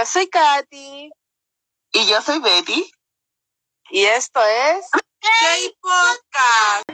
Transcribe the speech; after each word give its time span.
Yo 0.00 0.06
soy 0.06 0.28
Katy. 0.28 1.10
Y 1.92 2.06
yo 2.08 2.22
soy 2.22 2.40
Betty. 2.40 2.90
Y 3.90 4.04
esto 4.04 4.40
es 4.40 4.88
K-Podcast. 5.20 6.84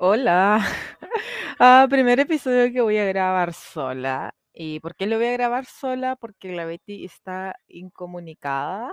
Hola. 0.00 0.66
Ah, 1.60 1.86
primer 1.88 2.18
episodio 2.18 2.72
que 2.72 2.80
voy 2.80 2.98
a 2.98 3.04
grabar 3.04 3.54
sola. 3.54 4.34
¿Y 4.52 4.80
por 4.80 4.96
qué 4.96 5.06
lo 5.06 5.16
voy 5.16 5.26
a 5.26 5.32
grabar 5.32 5.64
sola? 5.64 6.16
Porque 6.16 6.48
la 6.56 6.64
Betty 6.64 7.04
está 7.04 7.54
incomunicada, 7.68 8.92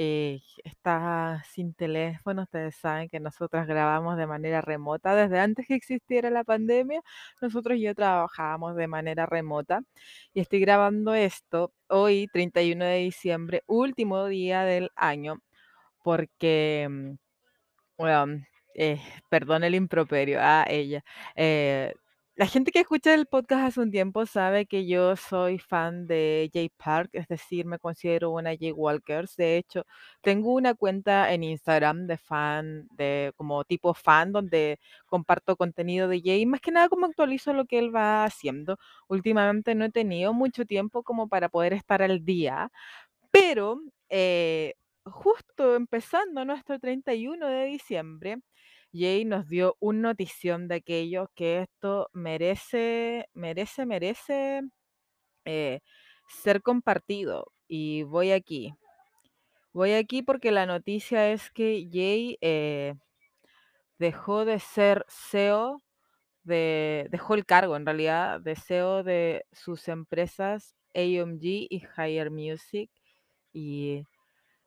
eh, 0.00 0.40
está 0.64 1.42
sin 1.52 1.74
teléfono. 1.74 2.42
Ustedes 2.44 2.76
saben 2.76 3.08
que 3.08 3.20
nosotras 3.20 3.66
grabamos 3.66 4.16
de 4.16 4.26
manera 4.28 4.60
remota. 4.62 5.14
Desde 5.16 5.40
antes 5.40 5.66
que 5.66 5.74
existiera 5.74 6.30
la 6.30 6.44
pandemia, 6.44 7.02
nosotros 7.42 7.78
ya 7.80 7.94
trabajábamos 7.94 8.76
de 8.76 8.86
manera 8.88 9.26
remota. 9.26 9.82
Y 10.34 10.40
estoy 10.40 10.60
grabando 10.60 11.14
esto 11.14 11.72
hoy, 11.88 12.28
31 12.32 12.84
de 12.86 12.98
diciembre, 12.98 13.62
último 13.66 14.26
día 14.26 14.62
del 14.64 14.90
año, 14.96 15.40
porque, 16.04 16.88
mm, 16.90 17.14
bueno, 17.98 18.44
eh, 18.74 19.00
perdón 19.28 19.64
el 19.64 19.74
improperio 19.74 20.38
a 20.40 20.64
ella. 20.68 21.02
eh, 21.36 21.94
la 22.38 22.46
gente 22.46 22.70
que 22.70 22.78
escucha 22.78 23.14
el 23.14 23.26
podcast 23.26 23.64
hace 23.64 23.80
un 23.80 23.90
tiempo 23.90 24.24
sabe 24.24 24.66
que 24.66 24.86
yo 24.86 25.16
soy 25.16 25.58
fan 25.58 26.06
de 26.06 26.48
Jay 26.54 26.68
Park, 26.68 27.10
es 27.12 27.26
decir, 27.26 27.66
me 27.66 27.80
considero 27.80 28.30
una 28.30 28.50
Jay 28.56 28.70
Walkers. 28.70 29.34
De 29.36 29.56
hecho, 29.56 29.84
tengo 30.20 30.54
una 30.54 30.74
cuenta 30.74 31.32
en 31.32 31.42
Instagram 31.42 32.06
de 32.06 32.16
fan, 32.16 32.86
de 32.92 33.32
como 33.36 33.64
tipo 33.64 33.92
fan, 33.92 34.30
donde 34.30 34.78
comparto 35.06 35.56
contenido 35.56 36.06
de 36.06 36.20
Jay, 36.24 36.46
más 36.46 36.60
que 36.60 36.70
nada 36.70 36.88
como 36.88 37.06
actualizo 37.06 37.52
lo 37.54 37.64
que 37.66 37.80
él 37.80 37.92
va 37.92 38.22
haciendo. 38.24 38.78
Últimamente 39.08 39.74
no 39.74 39.86
he 39.86 39.90
tenido 39.90 40.32
mucho 40.32 40.64
tiempo 40.64 41.02
como 41.02 41.28
para 41.28 41.48
poder 41.48 41.72
estar 41.72 42.02
al 42.02 42.24
día, 42.24 42.70
pero 43.32 43.80
eh, 44.10 44.74
justo 45.04 45.74
empezando 45.76 46.44
nuestro 46.44 46.78
31 46.78 47.48
de 47.48 47.64
diciembre, 47.66 48.38
Jay 48.92 49.24
nos 49.24 49.48
dio 49.48 49.76
un 49.80 50.00
notición 50.02 50.68
de 50.68 50.76
aquello 50.76 51.30
que 51.34 51.60
esto 51.62 52.08
merece, 52.12 53.28
merece, 53.34 53.86
merece 53.86 54.62
eh, 55.44 55.80
ser 56.28 56.62
compartido. 56.62 57.52
Y 57.68 58.04
voy 58.04 58.32
aquí. 58.32 58.74
Voy 59.72 59.92
aquí 59.92 60.22
porque 60.22 60.50
la 60.50 60.66
noticia 60.66 61.30
es 61.32 61.50
que 61.50 61.88
Jay 61.92 62.38
eh, 62.40 62.94
dejó 63.98 64.44
de 64.44 64.58
ser 64.58 65.04
CEO 65.08 65.82
de, 66.44 67.08
dejó 67.10 67.34
el 67.34 67.44
cargo 67.46 67.76
en 67.76 67.86
realidad 67.86 68.40
de 68.40 68.56
CEO 68.56 69.02
de 69.04 69.44
sus 69.52 69.86
empresas 69.88 70.74
AMG 70.94 71.42
y 71.42 71.82
Higher 71.96 72.30
Music. 72.30 72.90
Y 73.52 74.04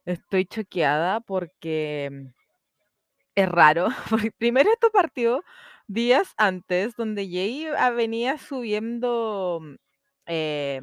estoy 0.06 0.46
choqueada 0.46 1.22
porque 1.22 2.32
es 3.36 3.50
raro. 3.50 3.88
porque 4.10 4.32
primero 4.32 4.72
esto 4.72 4.90
partió 4.92 5.44
días 5.88 6.34
antes, 6.38 6.96
donde 6.96 7.28
Jay 7.30 7.68
venía 7.96 8.38
subiendo 8.38 9.60
mm, 9.62 9.76
eh, 10.28 10.82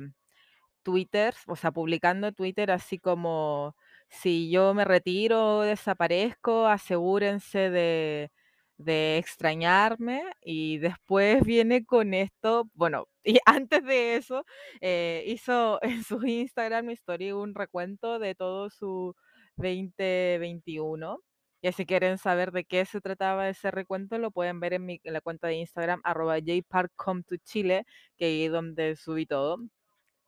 Twitter, 0.83 1.35
o 1.47 1.57
sea, 1.57 1.73
publicando 1.73 2.33
Twitter 2.33 2.71
así 2.71 2.99
como, 2.99 3.77
si 4.09 4.51
yo 4.51 4.75
me 4.75 4.85
retiro 4.85 5.63
desaparezco, 5.63 6.67
asegúrense 6.69 7.71
de, 7.71 8.31
de 8.79 9.19
extrañarme. 9.19 10.23
Y 10.43 10.79
después 10.79 11.43
viene 11.45 11.85
con 11.87 12.15
esto, 12.15 12.71
bueno, 12.75 13.09
y 13.25 13.39
antes 13.47 13.85
de 13.85 14.17
eso, 14.17 14.45
eh, 14.81 15.25
hizo 15.27 15.81
en 15.85 16.05
su 16.05 16.25
Instagram 16.27 16.91
Story 16.91 17.33
un 17.33 17.55
recuento 17.55 18.19
de 18.19 18.35
todo 18.35 18.71
su 18.71 19.15
2021. 19.57 21.21
Y 21.61 21.73
si 21.73 21.87
quieren 21.87 22.19
saber 22.19 22.53
de 22.53 22.65
qué 22.65 22.85
se 22.85 23.01
trataba 23.01 23.49
ese 23.49 23.71
recuento, 23.71 24.19
lo 24.19 24.31
pueden 24.31 24.61
ver 24.61 24.75
en, 24.75 24.87
mi, 24.87 25.01
la 25.05 25.21
cuenta 25.21 25.49
de 25.49 25.55
Instagram, 25.57 26.01
arroba 26.05 26.39
jparkcometochile, 26.39 27.85
que 28.17 28.47
es 28.47 28.53
donde 28.53 28.97
subí 28.97 29.27
todo. 29.27 29.59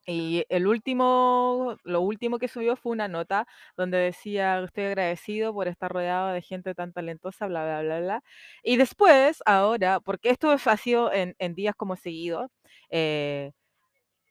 Y 0.06 0.44
el 0.48 0.66
último, 0.66 1.76
lo 1.84 2.00
último 2.00 2.38
que 2.38 2.48
subió 2.48 2.74
fue 2.76 2.92
una 2.92 3.06
nota 3.08 3.46
donde 3.76 3.98
decía, 3.98 4.60
estoy 4.60 4.84
agradecido 4.84 5.52
por 5.54 5.68
estar 5.68 5.92
rodeado 5.92 6.28
de 6.32 6.42
gente 6.42 6.74
tan 6.74 6.92
talentosa, 6.92 7.47
bla, 7.47 7.64
bla, 7.64 7.82
bla, 7.82 8.00
bla. 8.00 8.22
Y 8.64 8.76
después, 8.76 9.42
ahora, 9.47 10.00
porque 10.00 10.30
esto 10.30 10.50
ha 10.50 10.76
sido 10.76 11.12
en, 11.12 11.36
días 11.54 11.74
como 11.76 11.97
seguidos, 11.97 12.50
eh, 12.91 13.52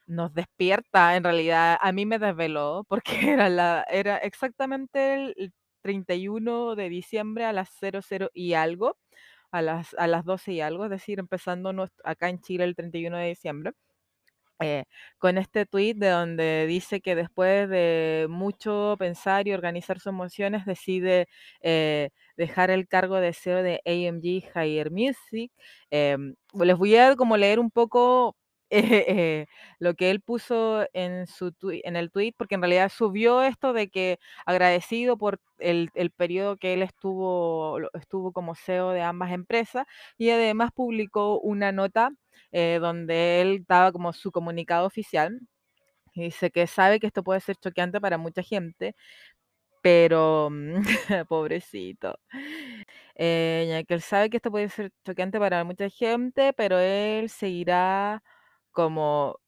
nos 0.08 0.34
despierta, 0.34 1.16
en 1.16 1.24
realidad, 1.24 1.78
a 1.82 1.92
mí 1.92 2.06
me 2.06 2.20
desveló, 2.20 2.86
porque 2.90 3.12
era, 3.34 3.84
era 3.90 4.18
exactamente 4.18 5.14
el 5.16 5.54
31 5.82 6.76
de 6.76 6.90
diciembre 6.90 7.46
a 7.46 7.54
las 7.54 7.70
00 7.70 8.30
y 8.34 8.54
algo, 8.54 8.98
a 9.52 9.62
las, 9.62 9.94
a 9.96 10.08
las 10.08 10.26
12 10.26 10.54
y 10.54 10.62
algo, 10.62 10.86
es 10.86 10.92
decir, 10.92 11.20
empezando 11.20 11.72
acá 12.04 12.30
en 12.30 12.42
Chile 12.42 12.64
el 12.66 12.76
31 12.76 13.18
de 13.18 13.30
diciembre 13.30 13.74
eh, 14.62 14.84
con 15.20 15.38
este 15.38 15.66
tweet 15.66 15.94
de 15.96 16.10
donde 16.10 16.66
dice 16.68 17.00
que 17.02 17.16
después 17.16 17.70
de 17.70 18.28
mucho 18.30 18.96
pensar 19.00 19.48
y 19.48 19.54
organizar 19.54 20.00
sus 20.00 20.08
emociones 20.08 20.66
decide 20.66 21.28
eh, 21.62 22.10
dejar 22.38 22.70
el 22.72 22.88
cargo 22.88 23.18
de 23.18 23.34
CEO 23.34 23.64
de 23.64 23.82
AMG 23.86 24.52
Higher 24.56 24.92
Music. 24.92 25.52
Em, 25.92 26.36
les 26.54 26.78
voy 26.78 26.96
a 26.98 27.16
como 27.16 27.38
leer 27.38 27.60
un 27.60 27.72
poco 27.72 28.36
eh, 28.72 29.06
eh, 29.08 29.48
lo 29.80 29.96
que 29.96 30.12
él 30.12 30.22
puso 30.22 30.86
en 30.94 31.28
su 31.28 31.54
en 31.84 31.96
el 31.96 32.12
tweet, 32.12 32.34
porque 32.38 32.56
en 32.56 32.62
realidad 32.62 32.90
subió 32.90 33.42
esto 33.44 33.74
de 33.74 33.90
que 33.90 34.20
agradecido 34.46 35.18
por 35.18 35.40
el, 35.60 35.90
el 35.96 36.12
periodo 36.12 36.58
que 36.58 36.74
él 36.74 36.82
estuvo, 36.84 37.80
estuvo 37.94 38.32
como 38.34 38.56
CEO 38.56 38.92
de 38.92 39.02
ambas 39.02 39.32
empresas 39.32 39.86
y 40.18 40.30
además 40.32 40.72
publicó 40.74 41.40
una 41.40 41.72
nota 41.72 42.12
eh, 42.52 42.80
donde 42.82 43.42
él 43.42 43.66
daba 43.68 43.92
como 43.92 44.14
su 44.14 44.32
comunicado 44.32 44.86
oficial. 44.88 45.40
Y 46.14 46.24
dice 46.26 46.52
que 46.52 46.68
sabe 46.68 47.00
que 47.00 47.08
esto 47.08 47.24
puede 47.24 47.40
ser 47.42 47.56
choqueante 47.58 48.02
para 48.02 48.18
mucha 48.18 48.44
gente, 48.44 48.96
pero 49.82 50.50
pobrecito. 51.30 52.20
Eh, 53.16 53.66
ya 53.70 53.84
que 53.84 53.94
él 53.96 54.02
sabe 54.02 54.30
que 54.30 54.38
esto 54.38 54.52
puede 54.52 54.70
ser 54.70 54.92
choqueante 55.06 55.40
para 55.40 55.64
mucha 55.64 55.90
gente, 55.90 56.54
pero 56.54 56.80
él 56.80 57.30
seguirá 57.30 58.24
como 58.80 59.40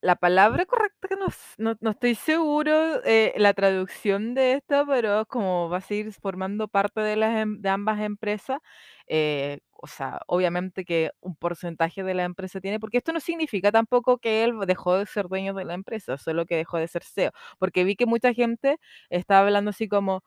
la 0.00 0.16
palabra 0.16 0.66
correcta 0.66 1.08
que 1.08 1.16
no, 1.16 1.28
no, 1.58 1.76
no 1.80 1.90
estoy 1.90 2.14
seguro 2.14 3.02
eh, 3.04 3.32
la 3.38 3.54
traducción 3.54 4.34
de 4.34 4.52
esto, 4.54 4.84
pero 4.86 5.24
como 5.26 5.70
va 5.70 5.78
a 5.78 5.80
seguir 5.80 6.12
formando 6.12 6.68
parte 6.68 7.00
de, 7.00 7.16
las, 7.16 7.34
em- 7.38 7.60
de 7.62 7.68
ambas 7.70 8.00
empresas. 8.00 8.58
eh, 9.06 9.60
o 9.72 9.86
sea, 9.86 10.20
obviamente 10.28 10.84
que 10.86 11.10
un 11.20 11.36
porcentaje 11.36 12.02
de 12.02 12.14
la 12.14 12.24
empresa 12.24 12.60
tiene, 12.60 12.80
porque 12.80 12.98
esto 12.98 13.12
no 13.12 13.20
significa 13.20 13.70
tampoco 13.72 14.18
que 14.18 14.44
él 14.44 14.54
dejó 14.66 14.96
de 14.98 15.06
ser 15.06 15.28
dueño 15.28 15.52
de 15.54 15.64
la 15.66 15.74
empresa, 15.74 16.16
solo 16.18 16.46
que 16.46 16.56
dejó 16.56 16.78
de 16.78 16.88
ser 16.88 17.02
CEO. 17.04 17.32
Porque 17.58 17.84
vi 17.84 17.94
que 17.96 18.06
mucha 18.06 18.32
gente 18.34 18.78
estaba 19.10 19.40
hablando 19.46 19.70
así 19.70 19.88
como, 19.88 20.22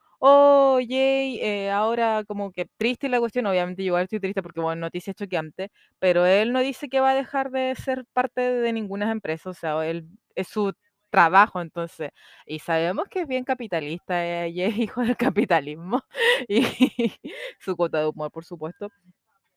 yay, 0.81 1.39
eh, 1.41 1.69
ahora 1.71 2.23
como 2.27 2.51
que 2.51 2.65
triste 2.77 3.09
la 3.09 3.19
cuestión. 3.19 3.45
Obviamente, 3.47 3.83
yo 3.83 3.87
igual 3.87 4.03
estoy 4.03 4.19
triste 4.19 4.41
porque, 4.43 4.61
bueno, 4.61 4.81
noticias 4.81 5.15
choqueantes 5.15 5.69
pero 5.99 6.25
él 6.25 6.53
no 6.53 6.61
dice 6.61 6.89
que 6.89 6.99
va 6.99 7.11
a 7.11 7.15
dejar 7.15 7.51
de 7.51 7.75
ser 7.75 8.05
parte 8.13 8.41
de 8.41 8.73
ninguna 8.73 9.11
empresa, 9.11 9.49
o 9.49 9.53
sea, 9.53 9.85
él 9.87 10.07
es 10.35 10.47
su 10.47 10.73
trabajo, 11.09 11.61
entonces, 11.61 12.11
y 12.45 12.59
sabemos 12.59 13.07
que 13.09 13.21
es 13.21 13.27
bien 13.27 13.43
capitalista, 13.45 14.25
eh, 14.45 14.49
y 14.49 14.61
es 14.61 14.77
hijo 14.91 15.01
del 15.01 15.15
capitalismo, 15.17 16.01
y 16.47 16.63
su 17.59 17.75
cuota 17.75 17.99
de 18.01 18.07
humor, 18.07 18.31
por 18.31 18.45
supuesto. 18.45 18.89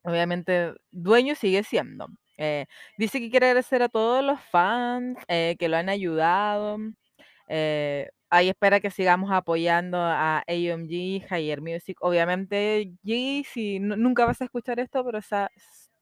Obviamente, 0.02 0.74
dueño 0.90 1.34
sigue 1.34 1.62
siendo. 1.64 2.06
Eh, 2.38 2.66
dice 2.96 3.20
que 3.20 3.30
quiere 3.30 3.46
agradecer 3.48 3.82
a 3.82 3.88
todos 3.90 4.24
los 4.24 4.40
fans 4.50 5.18
eh, 5.28 5.56
que 5.58 5.68
lo 5.68 5.76
han 5.76 5.88
ayudado. 5.90 6.78
Eh, 7.48 8.08
ahí 8.30 8.48
espera 8.48 8.80
que 8.80 8.90
sigamos 8.90 9.30
apoyando 9.32 9.98
a 10.00 10.38
AMG, 10.46 11.26
Higher 11.30 11.60
Music. 11.62 11.96
Obviamente, 12.00 12.92
G, 13.04 13.44
si 13.44 13.80
nu- 13.80 13.96
nunca 13.96 14.24
vas 14.26 14.40
a 14.40 14.44
escuchar 14.44 14.80
esto, 14.80 15.04
pero 15.04 15.20
sa- 15.22 15.50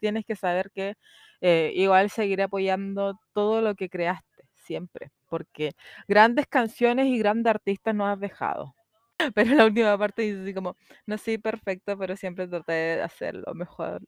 tienes 0.01 0.25
que 0.25 0.37
saber 0.37 0.71
que 0.73 0.95
eh, 1.41 1.73
igual 1.75 2.11
seguiré 2.11 2.45
apoyando 2.45 3.19
todo 3.33 3.63
lo 3.63 3.75
que 3.75 3.89
creaste, 3.89 4.45
siempre, 4.55 5.11
porque 5.29 5.73
grandes 6.09 6.47
canciones 6.47 7.07
y 7.07 7.19
grandes 7.19 7.51
artistas 7.51 7.95
nos 7.95 8.09
has 8.13 8.21
dejado. 8.21 8.75
Pero 9.35 9.55
la 9.55 9.65
última 9.67 9.99
parte 9.99 10.23
dice 10.23 10.43
así 10.43 10.55
como, 10.55 10.77
no 11.07 11.19
soy 11.19 11.39
perfecto, 11.39 11.99
pero 11.99 12.17
siempre 12.17 12.47
traté 12.49 12.73
de 12.73 13.03
hacerlo 13.03 13.53
mejor. 13.55 14.03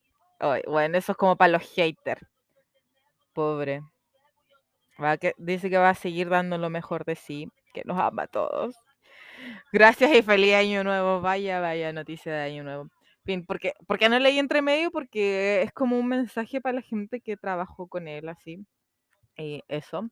Bueno, 0.67 0.99
eso 0.99 1.13
es 1.13 1.19
como 1.19 1.37
para 1.37 1.53
los 1.53 1.63
haters, 1.75 2.23
pobre. 3.35 3.83
Va 5.05 5.13
que, 5.23 5.31
dice 5.51 5.69
que 5.71 5.79
va 5.85 5.91
a 5.91 5.95
seguir 6.01 6.29
dando 6.29 6.57
lo 6.57 6.71
mejor 6.71 7.05
de 7.05 7.17
sí, 7.17 7.49
que 7.73 7.83
nos 7.85 7.99
ama 7.99 8.25
a 8.25 8.27
todos. 8.27 8.75
Gracias 9.73 10.15
y 10.15 10.23
feliz 10.23 10.55
año 10.55 10.85
nuevo. 10.85 11.21
Vaya, 11.21 11.61
vaya 11.61 11.93
noticia 11.93 12.33
de 12.33 12.41
año 12.41 12.65
nuevo. 12.65 12.89
Fin, 13.25 13.45
porque, 13.47 13.75
porque 13.87 14.09
no 14.09 14.19
leí 14.19 14.39
entre 14.39 14.63
medio 14.63 14.91
porque 14.91 15.63
es 15.63 15.73
como 15.73 15.99
un 15.99 16.09
mensaje 16.09 16.61
para 16.61 16.77
la 16.77 16.83
gente 16.83 17.21
que 17.21 17.37
trabajó 17.37 17.89
con 17.89 18.09
él, 18.09 18.29
así. 18.29 18.67
Y 19.37 19.63
eso. 19.69 20.11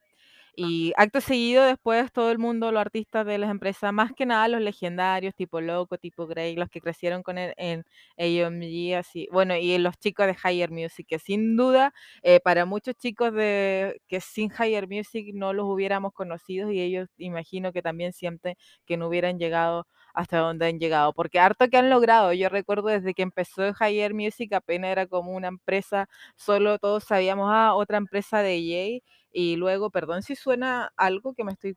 Y 0.60 0.93
acto 0.96 1.20
seguido, 1.20 1.62
después 1.62 2.10
todo 2.12 2.32
el 2.32 2.38
mundo, 2.40 2.72
los 2.72 2.81
artistas 2.81 3.25
de 3.25 3.38
las 3.38 3.49
empresas, 3.49 3.93
más 3.93 4.10
que 4.12 4.26
nada 4.26 4.49
los 4.49 4.60
legendarios, 4.60 5.32
tipo 5.37 5.60
Loco, 5.60 5.99
tipo 5.99 6.26
Grey, 6.26 6.56
los 6.56 6.69
que 6.69 6.81
crecieron 6.81 7.22
con 7.22 7.38
él 7.38 7.55
en 7.56 7.84
AMG, 8.19 8.96
así, 8.99 9.28
bueno, 9.31 9.55
y 9.56 9.78
los 9.78 9.96
chicos 10.00 10.26
de 10.26 10.37
Higher 10.44 10.72
Music, 10.72 11.06
que 11.08 11.20
sin 11.20 11.56
duda, 11.56 11.93
eh, 12.25 12.40
para 12.40 12.64
muchos 12.64 12.96
chicos 12.96 13.32
de 13.34 14.00
que 14.08 14.20
sin 14.20 14.50
Higher 14.50 14.88
Music 14.88 15.28
no 15.32 15.52
los 15.52 15.64
hubiéramos 15.66 16.12
conocido 16.12 16.72
y 16.72 16.81
ellos 16.81 17.08
imagino 17.19 17.72
que 17.72 17.81
también 17.81 18.12
sienten 18.12 18.56
que 18.84 18.96
no 18.96 19.06
hubieran 19.06 19.38
llegado 19.38 19.87
hasta 20.12 20.38
donde 20.38 20.66
han 20.66 20.81
llegado, 20.81 21.12
porque 21.12 21.38
harto 21.38 21.69
que 21.69 21.76
han 21.76 21.88
logrado. 21.90 22.32
Yo 22.32 22.49
recuerdo 22.49 22.88
desde 22.88 23.14
que 23.14 23.22
empezó 23.22 23.62
Higher 23.81 24.12
Music 24.14 24.52
apenas 24.52 24.90
era 24.90 25.06
como 25.06 25.31
una 25.32 25.46
empresa, 25.46 26.08
solo 26.37 26.78
todos 26.81 27.04
sabíamos, 27.04 27.49
ah, 27.52 27.75
otra 27.75 27.99
empresa 27.99 28.43
de 28.43 28.56
Jay, 28.61 29.02
y 29.32 29.56
luego, 29.56 29.90
perdón 29.90 30.22
si 30.22 30.36
suena 30.36 30.92
algo 30.96 31.34
que 31.34 31.44
me 31.44 31.52
estoy 31.52 31.76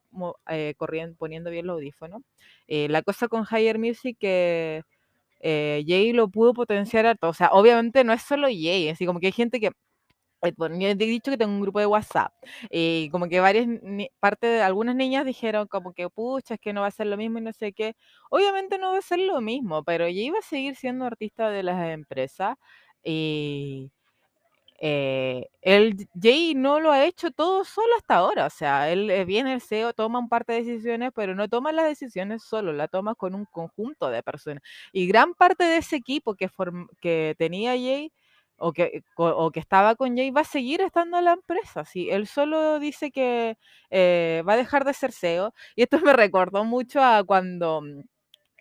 eh, 0.50 0.74
corriendo, 0.78 1.16
poniendo 1.18 1.50
bien 1.52 1.68
los 1.68 1.76
audífonos. 1.76 2.22
Eh, 2.68 2.88
la 2.90 3.02
cosa 3.04 3.28
con 3.28 3.46
Higher 3.50 3.80
Music 3.80 4.18
que 4.20 4.84
eh, 5.42 5.84
Jay 5.88 6.14
lo 6.14 6.30
pudo 6.30 6.54
potenciar 6.54 7.06
harto. 7.06 7.30
O 7.30 7.34
sea, 7.34 7.50
obviamente 7.54 8.04
no 8.04 8.14
es 8.14 8.22
solo 8.24 8.48
Jay, 8.48 8.90
así 8.90 9.06
como 9.06 9.20
que 9.20 9.28
hay 9.28 9.34
gente 9.34 9.60
que 9.60 9.72
bueno, 10.58 10.76
yo 10.80 10.88
he 10.88 10.96
dicho 10.96 11.30
que 11.32 11.38
tengo 11.38 11.54
un 11.54 11.62
grupo 11.62 11.80
de 11.80 11.86
WhatsApp 11.86 12.34
y 12.72 13.10
como 13.12 13.28
que 13.30 13.40
varias 13.40 13.68
parte 14.20 14.48
de 14.48 14.62
algunas 14.64 14.96
niñas 14.96 15.26
dijeron 15.26 15.68
como 15.68 15.94
que 15.94 16.10
pucha, 16.10 16.56
es 16.56 16.60
que 16.60 16.74
no 16.74 16.82
va 16.82 16.88
a 16.88 16.92
ser 16.92 17.08
lo 17.08 17.18
mismo 17.18 17.38
y 17.40 17.42
no 17.42 17.54
sé 17.54 17.74
qué. 17.74 17.96
Obviamente 18.32 18.80
no 18.80 18.92
va 18.92 18.98
a 19.00 19.02
ser 19.02 19.20
lo 19.20 19.40
mismo, 19.42 19.84
pero 19.84 20.06
Jay 20.06 20.30
va 20.32 20.40
a 20.40 20.42
seguir 20.42 20.76
siendo 20.76 21.06
artista 21.06 21.50
de 21.52 21.64
las 21.64 21.88
empresas 21.90 22.56
y 23.04 23.92
eh, 24.84 25.48
el 25.62 26.08
Jay 26.20 26.56
no 26.56 26.80
lo 26.80 26.92
ha 26.92 27.06
hecho 27.06 27.30
todo 27.32 27.64
solo 27.66 27.96
hasta 27.98 28.16
ahora, 28.16 28.48
o 28.48 28.50
sea, 28.50 28.92
él 28.92 29.10
eh, 29.12 29.26
viene 29.26 29.54
el 29.54 29.62
CEO, 29.62 29.94
toma 29.94 30.20
un 30.20 30.28
par 30.30 30.46
de 30.46 30.56
decisiones, 30.64 31.12
pero 31.16 31.36
no 31.36 31.48
toma 31.50 31.72
las 31.72 31.86
decisiones 31.88 32.44
solo, 32.44 32.74
la 32.74 32.88
toma 32.88 33.14
con 33.16 33.36
un 33.36 33.46
conjunto 33.46 34.10
de 34.10 34.24
personas. 34.24 34.64
Y 34.92 35.08
gran 35.08 35.34
parte 35.36 35.64
de 35.66 35.78
ese 35.78 35.98
equipo 35.98 36.36
que, 36.36 36.50
que 37.02 37.36
tenía 37.38 37.72
Jay 37.74 38.12
o 38.58 38.74
que, 38.74 39.04
o 39.18 39.52
que 39.52 39.60
estaba 39.60 39.96
con 39.96 40.16
Jay 40.16 40.30
va 40.32 40.42
a 40.42 40.44
seguir 40.44 40.82
estando 40.82 41.18
en 41.18 41.26
la 41.26 41.34
empresa. 41.34 41.86
Sí, 41.86 42.10
él 42.10 42.28
solo 42.28 42.80
dice 42.80 43.12
que 43.12 43.58
eh, 43.90 44.44
va 44.48 44.54
a 44.54 44.58
dejar 44.58 44.86
de 44.86 44.94
ser 44.94 45.12
CEO. 45.12 45.54
Y 45.76 45.84
esto 45.84 46.00
me 46.06 46.14
recordó 46.14 46.64
mucho 46.66 47.02
a 47.04 47.24
cuando 47.24 47.82
mm, 47.82 48.02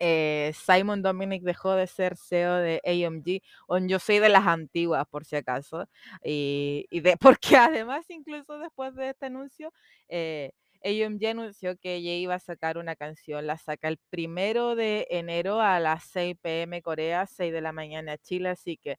eh, 0.01 0.53
Simon 0.55 1.03
Dominic 1.03 1.43
dejó 1.45 1.75
de 1.75 1.87
ser 1.87 2.17
CEO 2.17 2.57
de 2.57 2.81
AMG, 2.85 3.41
yo 3.89 3.99
soy 3.99 4.19
de 4.19 4.29
las 4.31 4.47
antiguas 4.47 5.07
por 5.09 5.25
si 5.25 5.37
acaso, 5.37 5.89
y, 6.25 6.87
de, 6.91 7.17
porque 7.21 7.57
además 7.57 8.07
incluso 8.11 8.59
después 8.59 8.95
de 8.97 9.11
este 9.11 9.27
anuncio, 9.27 9.73
eh, 10.09 10.53
AMG 10.85 11.27
anunció 11.27 11.77
que 11.77 11.97
ella 11.97 12.15
iba 12.15 12.35
a 12.35 12.39
sacar 12.41 12.79
una 12.79 12.97
canción, 12.97 13.47
la 13.47 13.59
saca 13.59 13.89
el 13.89 13.99
primero 14.11 14.75
de 14.75 15.07
enero 15.11 15.61
a 15.61 15.79
las 15.81 16.05
6 16.05 16.37
pm 16.43 16.83
Corea, 16.83 17.27
6 17.27 17.53
de 17.53 17.61
la 17.61 17.73
mañana 17.73 18.17
Chile, 18.19 18.49
así 18.51 18.79
que 18.79 18.97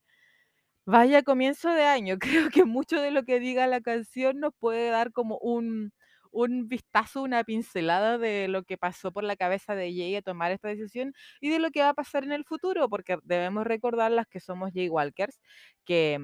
vaya 0.86 1.22
comienzo 1.22 1.70
de 1.70 1.84
año, 1.84 2.18
creo 2.48 2.50
que 2.50 2.64
mucho 2.64 3.00
de 3.00 3.10
lo 3.12 3.24
que 3.24 3.40
diga 3.40 3.66
la 3.66 3.80
canción 3.80 4.40
nos 4.40 4.54
puede 4.58 4.90
dar 4.90 5.12
como 5.12 5.38
un 5.38 5.92
un 6.32 6.68
vistazo, 6.68 7.22
una 7.22 7.44
pincelada 7.44 8.18
de 8.18 8.48
lo 8.48 8.64
que 8.64 8.78
pasó 8.78 9.12
por 9.12 9.24
la 9.24 9.36
cabeza 9.36 9.74
de 9.74 9.92
Jay 9.94 10.16
a 10.16 10.22
tomar 10.22 10.52
esta 10.52 10.68
decisión 10.68 11.14
y 11.40 11.50
de 11.50 11.58
lo 11.60 11.70
que 11.70 11.80
va 11.82 11.90
a 11.90 11.94
pasar 11.94 12.24
en 12.24 12.32
el 12.32 12.44
futuro, 12.44 12.88
porque 12.88 13.18
debemos 13.24 13.64
recordar 13.66 14.10
las 14.12 14.26
que 14.28 14.40
somos 14.40 14.70
Jay 14.74 14.88
Walkers, 14.88 15.40
que 15.84 16.18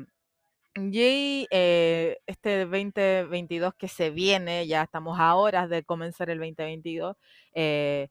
Jay, 0.77 1.47
eh, 1.51 2.19
este 2.27 2.65
2022 2.67 3.75
que 3.77 3.89
se 3.89 4.11
viene, 4.11 4.67
ya 4.67 4.83
estamos 4.85 5.19
a 5.21 5.35
horas 5.35 5.69
de 5.69 5.83
comenzar 5.85 6.31
el 6.31 6.39
2022, 6.39 7.17
eh, 7.55 8.09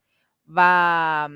va 0.47 1.29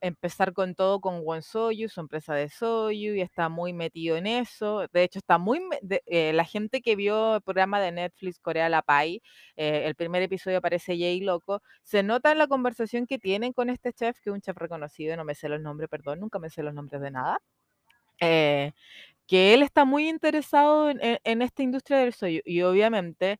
empezar 0.00 0.52
con 0.52 0.74
todo 0.74 1.00
con 1.00 1.42
Soyu, 1.42 1.88
su 1.88 2.00
empresa 2.00 2.34
de 2.34 2.48
Soyu, 2.48 3.14
y 3.14 3.20
está 3.20 3.48
muy 3.48 3.72
metido 3.72 4.16
en 4.16 4.26
eso. 4.26 4.86
De 4.92 5.02
hecho, 5.02 5.18
está 5.18 5.38
muy... 5.38 5.60
Eh, 6.06 6.32
la 6.32 6.44
gente 6.44 6.80
que 6.80 6.96
vio 6.96 7.36
el 7.36 7.42
programa 7.42 7.80
de 7.80 7.92
Netflix 7.92 8.38
Corea 8.38 8.68
La 8.68 8.82
Pai, 8.82 9.22
eh, 9.56 9.82
el 9.86 9.94
primer 9.94 10.22
episodio 10.22 10.58
aparece 10.58 10.98
Jay 10.98 11.20
Loco, 11.20 11.62
se 11.82 12.02
nota 12.02 12.32
en 12.32 12.38
la 12.38 12.46
conversación 12.46 13.06
que 13.06 13.18
tienen 13.18 13.52
con 13.52 13.70
este 13.70 13.92
chef, 13.92 14.18
que 14.20 14.30
es 14.30 14.34
un 14.34 14.40
chef 14.40 14.56
reconocido, 14.56 15.16
no 15.16 15.24
me 15.24 15.34
sé 15.34 15.48
los 15.48 15.60
nombres, 15.60 15.88
perdón, 15.88 16.20
nunca 16.20 16.38
me 16.38 16.50
sé 16.50 16.62
los 16.62 16.74
nombres 16.74 17.00
de 17.02 17.10
nada. 17.10 17.38
Eh, 18.20 18.72
que 19.26 19.54
él 19.54 19.62
está 19.62 19.84
muy 19.84 20.08
interesado 20.08 20.90
en, 20.90 21.42
esta 21.42 21.62
industria 21.62 21.98
del 21.98 22.12
soyu 22.12 22.40
y 22.44 22.62
obviamente 22.62 23.38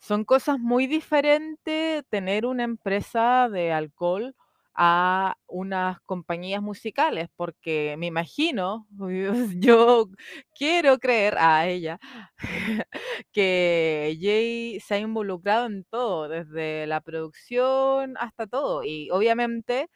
son 0.00 0.24
cosas 0.24 0.58
muy 0.58 0.86
diferentes 0.86 2.04
tener 2.08 2.46
una 2.46 2.64
empresa 2.64 3.48
de 3.48 3.72
alcohol 3.72 4.34
a 4.76 5.36
unas 5.46 6.00
compañías 6.02 6.62
musicales, 6.62 7.28
porque 7.36 7.96
me 7.98 8.06
imagino, 8.06 8.86
yo 9.58 10.08
quiero 10.54 10.98
creer 10.98 11.36
a 11.38 11.66
ella, 11.68 11.98
que 13.32 14.16
Jay 14.20 14.80
se 14.80 14.94
ha 14.94 14.98
involucrado 14.98 15.66
en 15.66 15.84
todo, 15.84 16.28
desde 16.28 16.86
la 16.86 17.00
producción 17.00 18.16
hasta 18.18 18.46
todo, 18.46 18.84
y 18.84 19.10
obviamente 19.10 19.88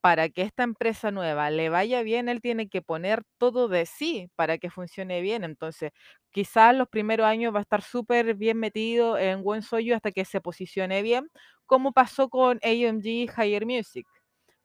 para 0.00 0.28
que 0.28 0.42
esta 0.42 0.62
empresa 0.62 1.10
nueva 1.10 1.50
le 1.50 1.68
vaya 1.70 2.02
bien, 2.02 2.28
él 2.28 2.40
tiene 2.40 2.68
que 2.68 2.82
poner 2.82 3.22
todo 3.38 3.68
de 3.68 3.84
sí 3.86 4.30
para 4.36 4.58
que 4.58 4.70
funcione 4.70 5.20
bien. 5.20 5.42
Entonces, 5.44 5.90
quizás 6.30 6.74
los 6.76 6.88
primeros 6.88 7.26
años 7.26 7.52
va 7.54 7.58
a 7.60 7.62
estar 7.62 7.82
súper 7.82 8.34
bien 8.36 8.58
metido 8.58 9.18
en 9.18 9.42
buen 9.42 9.62
Soyu 9.62 9.94
hasta 9.94 10.12
que 10.12 10.24
se 10.24 10.40
posicione 10.40 11.02
bien, 11.02 11.28
como 11.66 11.92
pasó 11.92 12.28
con 12.30 12.58
AMG 12.62 13.28
Higher 13.36 13.66
Music 13.66 14.06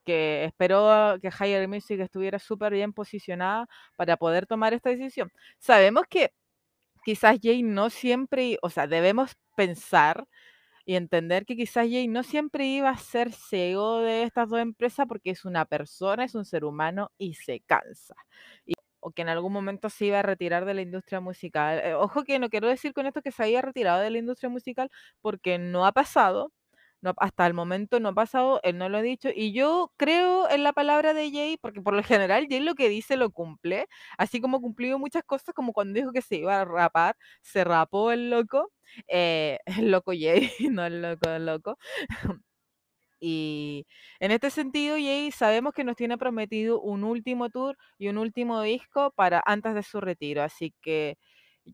que 0.06 0.46
esperó 0.46 1.18
que 1.22 1.30
Higher 1.30 1.68
Music 1.68 2.00
estuviera 2.02 2.40
súper 2.40 2.74
bien 2.74 2.94
posicionada 2.94 3.68
para 3.98 4.18
poder 4.18 4.46
tomar 4.48 4.74
esta 4.74 4.90
decisión. 4.90 5.32
Sabemos 5.60 6.04
que 6.10 6.32
quizás 7.06 7.38
Jay 7.42 7.64
no 7.64 7.90
siempre, 7.90 8.58
o 8.62 8.70
sea, 8.70 8.88
debemos 8.88 9.34
pensar 9.56 10.26
y 10.86 10.96
entender 10.96 11.46
que 11.46 11.56
quizás 11.58 11.88
Jay 11.90 12.08
no 12.10 12.24
siempre 12.24 12.66
iba 12.68 12.90
a 12.90 12.98
ser 12.98 13.34
CEO 13.34 14.00
de 14.02 14.24
estas 14.24 14.50
dos 14.50 14.60
empresas 14.62 15.08
porque 15.08 15.32
es 15.32 15.46
una 15.46 15.66
persona, 15.66 16.26
es 16.26 16.36
un 16.36 16.46
ser 16.46 16.66
humano 16.66 17.12
y 17.18 17.36
se 17.36 17.62
cansa. 17.62 18.16
o 19.00 19.12
que 19.12 19.22
en 19.24 19.30
algún 19.30 19.52
momento 19.54 19.90
se 19.90 20.06
iba 20.06 20.20
a 20.20 20.22
retirar 20.24 20.66
de 20.66 20.74
la 20.74 20.82
industria 20.82 21.20
musical. 21.20 21.80
Eh, 21.84 21.94
ojo 21.96 22.24
que 22.24 22.40
no 22.40 22.50
quiero 22.50 22.68
decir 22.70 22.94
con 22.94 23.06
esto 23.06 23.22
que 23.22 23.32
se 23.32 23.44
haya 23.44 23.62
retirado 23.62 24.02
de 24.02 24.10
la 24.12 24.18
industria 24.20 24.50
musical 24.50 24.90
porque 25.22 25.58
no 25.60 25.86
ha 25.86 25.92
pasado, 25.92 26.52
hasta 27.18 27.46
el 27.48 27.54
momento 27.54 28.00
no 28.00 28.10
ha 28.10 28.14
pasado, 28.14 28.60
él 28.64 28.78
no 28.78 28.90
lo 28.90 28.98
ha 29.00 29.02
dicho. 29.02 29.30
Y 29.34 29.54
yo 29.54 29.92
creo 29.98 30.50
en 30.50 30.64
la 30.64 30.74
palabra 30.74 31.14
de 31.14 31.32
Jay, 31.32 31.58
porque 31.62 31.82
por 31.82 31.94
lo 31.96 32.04
general 32.04 32.48
Jay 32.50 32.60
lo 32.62 32.76
que 32.76 32.90
dice 32.90 33.18
lo 33.18 33.32
cumple, 33.32 33.88
así 34.18 34.40
como 34.42 34.62
cumplió 34.62 35.00
muchas 35.00 35.24
cosas, 35.24 35.54
como 35.56 35.74
cuando 35.74 35.94
dijo 36.00 36.12
que 36.12 36.22
se 36.22 36.38
iba 36.38 36.62
a 36.62 36.66
rapar, 36.66 37.16
se 37.42 37.64
rapó 37.64 38.12
el 38.12 38.30
loco, 38.30 38.72
eh, 39.08 39.60
el 39.88 39.92
loco 39.92 40.12
Jay, 40.12 40.50
no 40.72 40.86
el 40.86 41.02
loco, 41.02 41.30
el 41.30 41.46
loco. 41.46 41.78
Y 43.20 43.88
en 44.20 44.32
este 44.32 44.50
sentido, 44.50 44.96
Jay 44.98 45.32
sabemos 45.32 45.74
que 45.74 45.84
nos 45.86 45.96
tiene 45.96 46.18
prometido 46.18 46.82
un 46.82 47.04
último 47.06 47.50
tour 47.50 47.78
y 47.98 48.10
un 48.10 48.18
último 48.18 48.62
disco 48.62 49.12
para 49.16 49.42
antes 49.46 49.76
de 49.76 49.84
su 49.84 50.02
retiro. 50.02 50.44
Así 50.44 50.74
que 50.82 51.18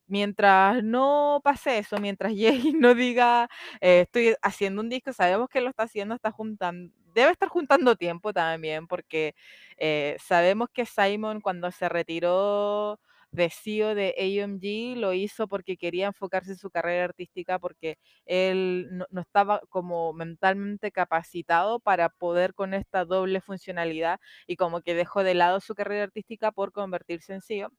mientras 0.08 0.84
no 0.84 1.42
pase 1.44 1.78
eso, 1.80 1.98
mientras 2.00 2.34
Jay 2.38 2.74
no 2.74 2.96
diga 2.96 3.50
eh, 3.82 4.02
estoy 4.02 4.36
haciendo 4.42 4.82
un 4.82 4.90
disco, 4.90 5.14
sabemos 5.14 5.50
que 5.50 5.62
lo 5.62 5.70
está 5.70 5.84
haciendo, 5.84 6.16
está 6.16 6.32
juntando, 6.32 6.94
debe 7.14 7.32
estar 7.32 7.50
juntando 7.50 7.96
tiempo 7.96 8.34
también, 8.34 8.88
porque 8.88 9.36
eh, 9.78 10.18
sabemos 10.20 10.70
que 10.74 10.86
Simon 10.86 11.42
cuando 11.42 11.72
se 11.72 11.90
retiró 11.90 13.00
de 13.32 13.50
CEO 13.50 13.94
de 13.96 14.16
AMG 14.18 14.98
lo 15.00 15.14
hizo 15.14 15.48
porque 15.48 15.78
quería 15.78 16.08
enfocarse 16.08 16.52
en 16.52 16.58
su 16.58 16.72
carrera 16.72 17.06
artística, 17.06 17.60
porque 17.60 17.98
él 18.26 18.88
no, 19.12 19.22
estaba 19.22 19.62
como 19.70 20.14
mentalmente 20.14 20.92
capacitado 20.92 21.80
para 21.80 22.10
poder 22.10 22.54
con 22.54 22.74
esta 22.74 23.06
doble 23.06 23.42
funcionalidad 23.42 24.20
y 24.48 24.56
como 24.56 24.82
que 24.82 24.96
dejó 24.96 25.24
de 25.24 25.36
lado 25.36 25.60
su 25.60 25.76
carrera 25.76 26.04
artística 26.04 26.52
por 26.52 26.72
convertirse 26.72 27.34
en 27.34 27.42
CEO. 27.42 27.72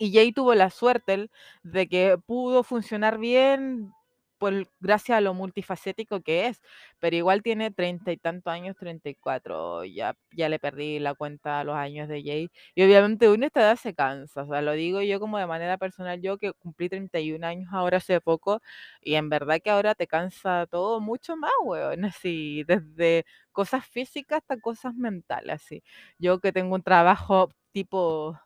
Y 0.00 0.12
Jay 0.12 0.32
tuvo 0.32 0.54
la 0.54 0.70
suerte 0.70 1.28
de 1.64 1.88
que 1.88 2.16
pudo 2.24 2.62
funcionar 2.62 3.18
bien 3.18 3.92
por, 4.38 4.68
gracias 4.78 5.18
a 5.18 5.20
lo 5.20 5.34
multifacético 5.34 6.20
que 6.20 6.46
es, 6.46 6.62
pero 7.00 7.16
igual 7.16 7.42
tiene 7.42 7.72
treinta 7.72 8.12
y 8.12 8.16
tantos 8.16 8.52
años, 8.52 8.76
34, 8.76 9.84
ya, 9.84 10.14
ya 10.30 10.48
le 10.48 10.60
perdí 10.60 11.00
la 11.00 11.14
cuenta 11.14 11.58
a 11.58 11.64
los 11.64 11.74
años 11.74 12.08
de 12.08 12.22
Jay. 12.22 12.48
Y 12.76 12.84
obviamente 12.84 13.28
uno 13.28 13.46
esta 13.46 13.60
edad 13.62 13.74
se 13.76 13.94
cansa, 13.94 14.42
o 14.44 14.46
sea, 14.46 14.62
lo 14.62 14.72
digo 14.72 15.02
yo 15.02 15.18
como 15.18 15.38
de 15.38 15.46
manera 15.48 15.76
personal, 15.78 16.20
yo 16.22 16.38
que 16.38 16.52
cumplí 16.52 16.88
31 16.88 17.42
años 17.42 17.68
ahora 17.72 17.96
hace 17.96 18.20
poco, 18.20 18.62
y 19.00 19.16
en 19.16 19.28
verdad 19.28 19.58
que 19.60 19.70
ahora 19.70 19.96
te 19.96 20.06
cansa 20.06 20.66
todo 20.70 21.00
mucho 21.00 21.36
más, 21.36 21.50
weón, 21.64 22.04
así, 22.04 22.62
desde 22.68 23.24
cosas 23.50 23.84
físicas 23.86 24.38
hasta 24.38 24.60
cosas 24.60 24.94
mentales, 24.94 25.56
así. 25.56 25.82
Yo 26.18 26.38
que 26.38 26.52
tengo 26.52 26.76
un 26.76 26.82
trabajo 26.84 27.48
tipo 27.72 28.38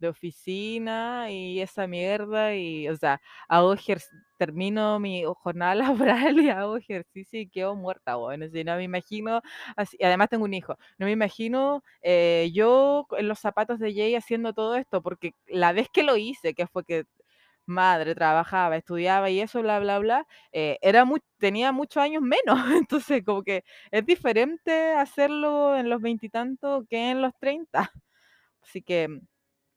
de 0.00 0.08
oficina 0.08 1.30
y 1.30 1.60
esa 1.60 1.86
mierda 1.86 2.54
y, 2.56 2.88
o 2.88 2.96
sea, 2.96 3.20
hago 3.48 3.74
termino 4.38 4.98
mi 5.00 5.22
jornada 5.42 5.74
laboral 6.34 6.40
y 6.40 6.48
hago 6.50 6.76
ejercicio 6.76 7.40
y 7.40 7.48
quedo 7.48 7.74
muerta, 7.76 8.16
bueno, 8.16 8.46
así 8.46 8.64
no 8.64 8.76
me 8.76 8.84
imagino, 8.84 9.42
así, 9.76 9.96
además 10.02 10.28
tengo 10.30 10.44
un 10.44 10.54
hijo, 10.54 10.76
no 10.98 11.06
me 11.06 11.12
imagino 11.12 11.82
eh, 12.02 12.50
yo 12.54 13.06
en 13.18 13.28
los 13.28 13.38
zapatos 13.38 13.78
de 13.78 13.92
Jay 13.94 14.14
haciendo 14.14 14.52
todo 14.54 14.76
esto, 14.76 15.02
porque 15.02 15.34
la 15.46 15.72
vez 15.72 15.88
que 15.92 16.02
lo 16.02 16.16
hice, 16.16 16.54
que 16.54 16.66
fue 16.66 16.84
que 16.84 17.04
madre 17.66 18.14
trabajaba, 18.14 18.76
estudiaba 18.76 19.30
y 19.30 19.40
eso, 19.40 19.62
bla, 19.62 19.78
bla, 19.80 19.98
bla, 20.00 20.26
eh, 20.52 20.78
era 20.82 21.04
muy, 21.04 21.20
tenía 21.38 21.72
muchos 21.72 22.02
años 22.02 22.22
menos, 22.22 22.56
entonces 22.86 23.22
como 23.24 23.42
que 23.44 23.64
es 23.90 24.04
diferente 24.06 24.92
hacerlo 24.94 25.76
en 25.76 25.88
los 25.90 26.00
veintitantos 26.02 26.84
que 26.88 27.10
en 27.10 27.22
los 27.22 27.32
treinta, 27.38 27.92
así 28.62 28.82
que 28.82 29.20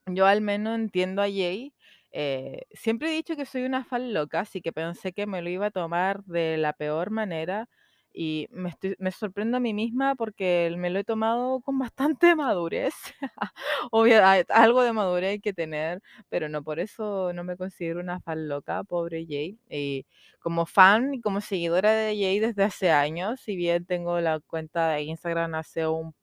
yo 0.07 0.25
al 0.25 0.41
menos 0.41 0.75
entiendo 0.75 1.21
a 1.21 1.25
Jay. 1.25 1.73
eh, 2.11 2.63
siempre 2.73 3.09
he 3.11 3.15
dicho 3.15 3.35
que 3.35 3.45
soy 3.45 3.63
una 3.63 3.83
fan 3.85 4.13
loca, 4.13 4.41
así 4.41 4.61
que 4.61 4.71
pensé 4.73 5.13
que 5.13 5.25
me 5.27 5.41
lo 5.41 5.49
iba 5.49 5.67
a 5.67 5.71
tomar 5.71 6.23
de 6.25 6.57
la 6.57 6.73
peor 6.73 7.09
manera 7.11 7.67
y 8.13 8.47
me, 8.51 8.69
estoy- 8.69 8.95
me 8.99 9.11
sorprendo 9.11 9.57
a 9.57 9.59
mí 9.59 9.73
misma 9.73 10.13
porque 10.15 10.71
me 10.77 10.89
lo 10.91 10.99
he 10.99 11.03
tomado 11.03 11.61
con 11.61 11.79
bastante 11.79 12.35
madurez. 12.35 12.93
Obvio, 13.91 14.23
hay- 14.25 14.43
algo 14.49 14.83
de 14.83 14.93
madurez 14.93 15.29
hay 15.31 15.39
que 15.39 15.53
tener, 15.53 16.01
pero 16.29 16.49
no 16.49 16.63
por 16.63 16.79
eso 16.79 17.33
no 17.33 17.43
me 17.43 17.57
considero 17.57 17.99
una 17.99 18.19
fan 18.21 18.47
loca, 18.47 18.83
pobre 18.83 19.25
Jay. 19.27 19.57
Y 19.69 20.05
como 20.39 20.65
fan 20.65 21.13
y 21.15 21.21
como 21.21 21.41
seguidora 21.41 21.91
de 21.93 22.15
Jay 22.17 22.39
desde 22.39 22.63
hace 22.63 22.91
años, 22.91 23.39
si 23.41 23.55
bien 23.55 23.85
tengo 23.85 24.19
la 24.21 24.39
cuenta 24.39 24.89
de 24.91 25.03
Instagram 25.03 25.55
hace 25.55 25.87
un 25.87 26.13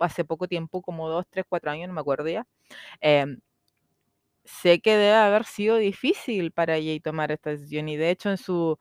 hace 0.00 0.24
poco 0.24 0.48
tiempo, 0.48 0.82
como 0.82 1.08
dos, 1.08 1.26
tres, 1.30 1.44
cuatro 1.48 1.70
años, 1.70 1.88
no 1.88 1.94
me 1.94 2.00
acuerdo 2.00 2.28
ya. 2.28 2.46
Em, 3.00 3.40
sé 4.44 4.80
que 4.80 4.92
debe 4.96 5.14
haber 5.14 5.44
sido 5.44 5.76
difícil 5.76 6.52
para 6.52 6.74
Jay 6.74 7.00
tomar 7.00 7.32
esta 7.32 7.50
decisión 7.50 7.88
y 7.88 7.96
de 7.96 8.10
hecho 8.10 8.30
en 8.30 8.36
su 8.38 8.78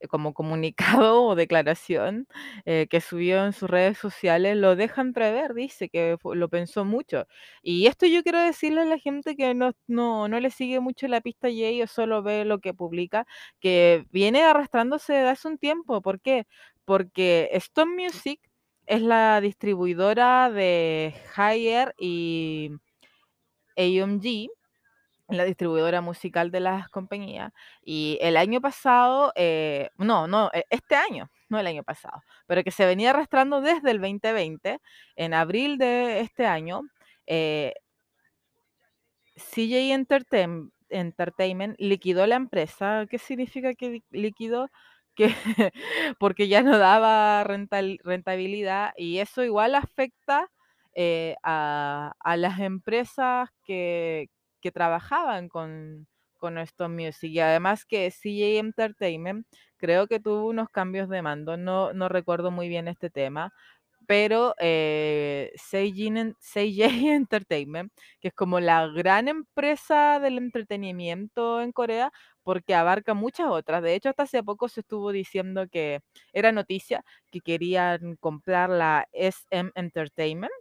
eh, 0.00 0.08
como 0.08 0.34
comunicado 0.34 1.24
o 1.26 1.34
declaración 1.36 2.26
eh, 2.66 2.86
que 2.90 3.00
subió 3.00 3.44
en 3.44 3.52
sus 3.52 3.70
redes 3.70 3.98
sociales 3.98 4.56
lo 4.56 4.76
deja 4.76 5.00
entrever, 5.02 5.54
dice 5.54 5.88
que 5.88 6.16
lo 6.24 6.48
pensó 6.48 6.84
mucho. 6.84 7.26
Y 7.62 7.86
esto 7.86 8.06
yo 8.06 8.22
quiero 8.22 8.40
decirle 8.40 8.82
a 8.82 8.84
la 8.86 8.98
gente 8.98 9.36
que 9.36 9.54
no, 9.54 9.72
no, 9.86 10.28
no 10.28 10.40
le 10.40 10.50
sigue 10.50 10.80
mucho 10.80 11.08
la 11.08 11.20
pista 11.20 11.48
a 11.48 11.50
Jay 11.50 11.82
o 11.82 11.86
solo 11.86 12.22
ve 12.22 12.44
lo 12.44 12.60
que 12.60 12.74
publica, 12.74 13.26
que 13.60 14.06
viene 14.10 14.42
arrastrándose 14.44 15.12
desde 15.14 15.28
hace 15.30 15.48
un 15.48 15.58
tiempo. 15.58 16.02
¿Por 16.02 16.20
qué? 16.20 16.46
Porque 16.84 17.50
Stone 17.52 17.94
Music 17.96 18.40
es 18.86 19.02
la 19.02 19.40
distribuidora 19.40 20.50
de 20.50 21.14
Higher 21.36 21.94
y 21.98 22.70
AMG 23.76 24.48
la 25.28 25.44
distribuidora 25.44 26.00
musical 26.02 26.50
de 26.50 26.60
las 26.60 26.88
compañías. 26.90 27.52
Y 27.84 28.18
el 28.22 28.36
año 28.36 28.60
pasado, 28.60 29.32
eh, 29.36 29.90
no, 29.98 30.26
no, 30.28 30.50
e- 30.52 30.66
este 30.70 30.96
año, 30.96 31.30
no 31.48 31.58
el 31.60 31.66
año 31.66 31.82
pasado, 31.84 32.22
pero 32.46 32.64
que 32.64 32.70
se 32.72 32.86
venía 32.86 33.10
arrastrando 33.10 33.60
desde 33.62 33.90
el 33.92 34.00
2020, 34.00 34.80
en 35.16 35.34
abril 35.34 35.78
de 35.78 36.20
este 36.20 36.46
año, 36.46 36.82
eh, 37.26 37.74
CJ 39.36 39.94
Entertain- 39.94 40.70
Entertainment 40.90 41.76
liquidó 41.78 42.26
la 42.26 42.36
empresa. 42.36 43.06
¿Qué 43.10 43.18
significa 43.18 43.74
que 43.74 43.88
li- 43.90 44.04
liquidó? 44.10 44.68
Que 45.14 45.26
porque 46.18 46.48
ya 46.48 46.62
no 46.62 46.78
daba 46.78 47.44
rentabilidad 47.44 48.92
y 48.96 49.18
eso 49.18 49.42
igual 49.44 49.74
afecta 49.74 50.48
eh, 50.94 51.36
a, 51.42 52.12
a 52.20 52.36
las 52.36 52.60
empresas 52.60 53.50
que, 53.64 54.28
que 54.62 54.72
trabajaban 54.72 55.48
con, 55.48 56.06
con 56.38 56.56
Stone 56.58 56.94
Music. 57.04 57.30
Y 57.30 57.40
además 57.40 57.84
que 57.84 58.10
CJ 58.10 58.58
Entertainment 58.60 59.46
creo 59.76 60.06
que 60.06 60.20
tuvo 60.20 60.46
unos 60.48 60.68
cambios 60.70 61.08
de 61.10 61.20
mando. 61.22 61.56
No, 61.58 61.92
no 61.92 62.08
recuerdo 62.08 62.50
muy 62.50 62.68
bien 62.68 62.88
este 62.88 63.10
tema 63.10 63.52
pero 64.06 64.54
eh, 64.58 65.52
En- 65.72 66.36
CJ 66.40 66.86
Entertainment, 67.14 67.92
que 68.20 68.28
es 68.28 68.34
como 68.34 68.60
la 68.60 68.86
gran 68.88 69.28
empresa 69.28 70.18
del 70.20 70.38
entretenimiento 70.38 71.60
en 71.62 71.72
Corea, 71.72 72.12
porque 72.44 72.74
abarca 72.74 73.14
muchas 73.14 73.48
otras. 73.48 73.82
De 73.82 73.94
hecho, 73.94 74.08
hasta 74.10 74.24
hace 74.24 74.42
poco 74.42 74.68
se 74.68 74.80
estuvo 74.80 75.12
diciendo 75.12 75.66
que 75.70 76.00
era 76.32 76.52
noticia 76.52 77.04
que 77.30 77.40
querían 77.40 78.16
comprar 78.16 78.70
la 78.70 79.06
SM 79.12 79.70
Entertainment, 79.74 80.52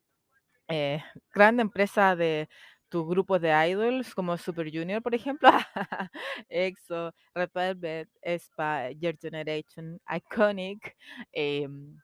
eh, 0.70 1.04
gran 1.34 1.60
empresa 1.60 2.16
de 2.16 2.50
tus 2.90 3.08
grupos 3.08 3.42
de 3.42 3.52
idols 3.70 4.14
como 4.16 4.38
Super 4.38 4.70
Junior, 4.72 5.02
por 5.02 5.16
ejemplo, 5.16 5.50
EXO, 6.50 7.14
Red 7.36 7.50
Velvet, 7.54 8.10
aespa, 8.24 8.92
Your 8.92 9.18
Generation, 9.20 10.00
Iconic. 10.10 10.96
em, 11.32 11.98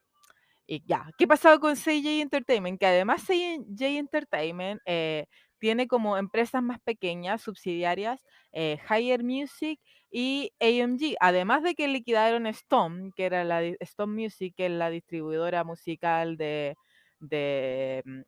y 0.67 0.83
ya, 0.85 1.09
¿qué 1.17 1.27
pasaba 1.27 1.59
con 1.59 1.75
CJ 1.75 2.21
Entertainment? 2.21 2.79
Que 2.79 2.87
además 2.87 3.23
CJ 3.25 3.97
Entertainment 3.97 4.81
eh, 4.85 5.25
tiene 5.59 5.87
como 5.87 6.17
empresas 6.17 6.63
más 6.63 6.79
pequeñas, 6.81 7.41
subsidiarias, 7.41 8.23
eh, 8.53 8.79
Higher 8.89 9.23
Music 9.23 9.79
y 10.11 10.51
AMG. 10.59 11.15
Además 11.19 11.63
de 11.63 11.75
que 11.75 11.87
liquidaron 11.87 12.47
Stone, 12.47 13.11
que 13.15 13.25
era 13.25 13.43
la 13.43 13.61
Stone 13.81 14.13
Music, 14.21 14.53
que 14.55 14.67
es 14.67 14.71
la 14.71 14.89
distribuidora 14.89 15.63
musical 15.63 16.37
de, 16.37 16.75
de 17.19 18.03
mm, 18.05 18.21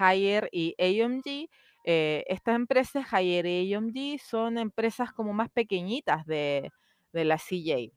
Higher 0.00 0.48
y 0.52 0.74
AMG. 0.78 1.48
eh, 1.84 2.24
estas 2.28 2.56
empresas, 2.56 3.06
Higher 3.12 3.46
y 3.46 3.74
AMG, 3.74 4.18
son 4.20 4.58
empresas 4.58 5.12
como 5.12 5.32
más 5.32 5.48
pequeñitas 5.50 6.26
de, 6.26 6.70
de 7.12 7.24
la 7.24 7.38
CJ. 7.38 7.92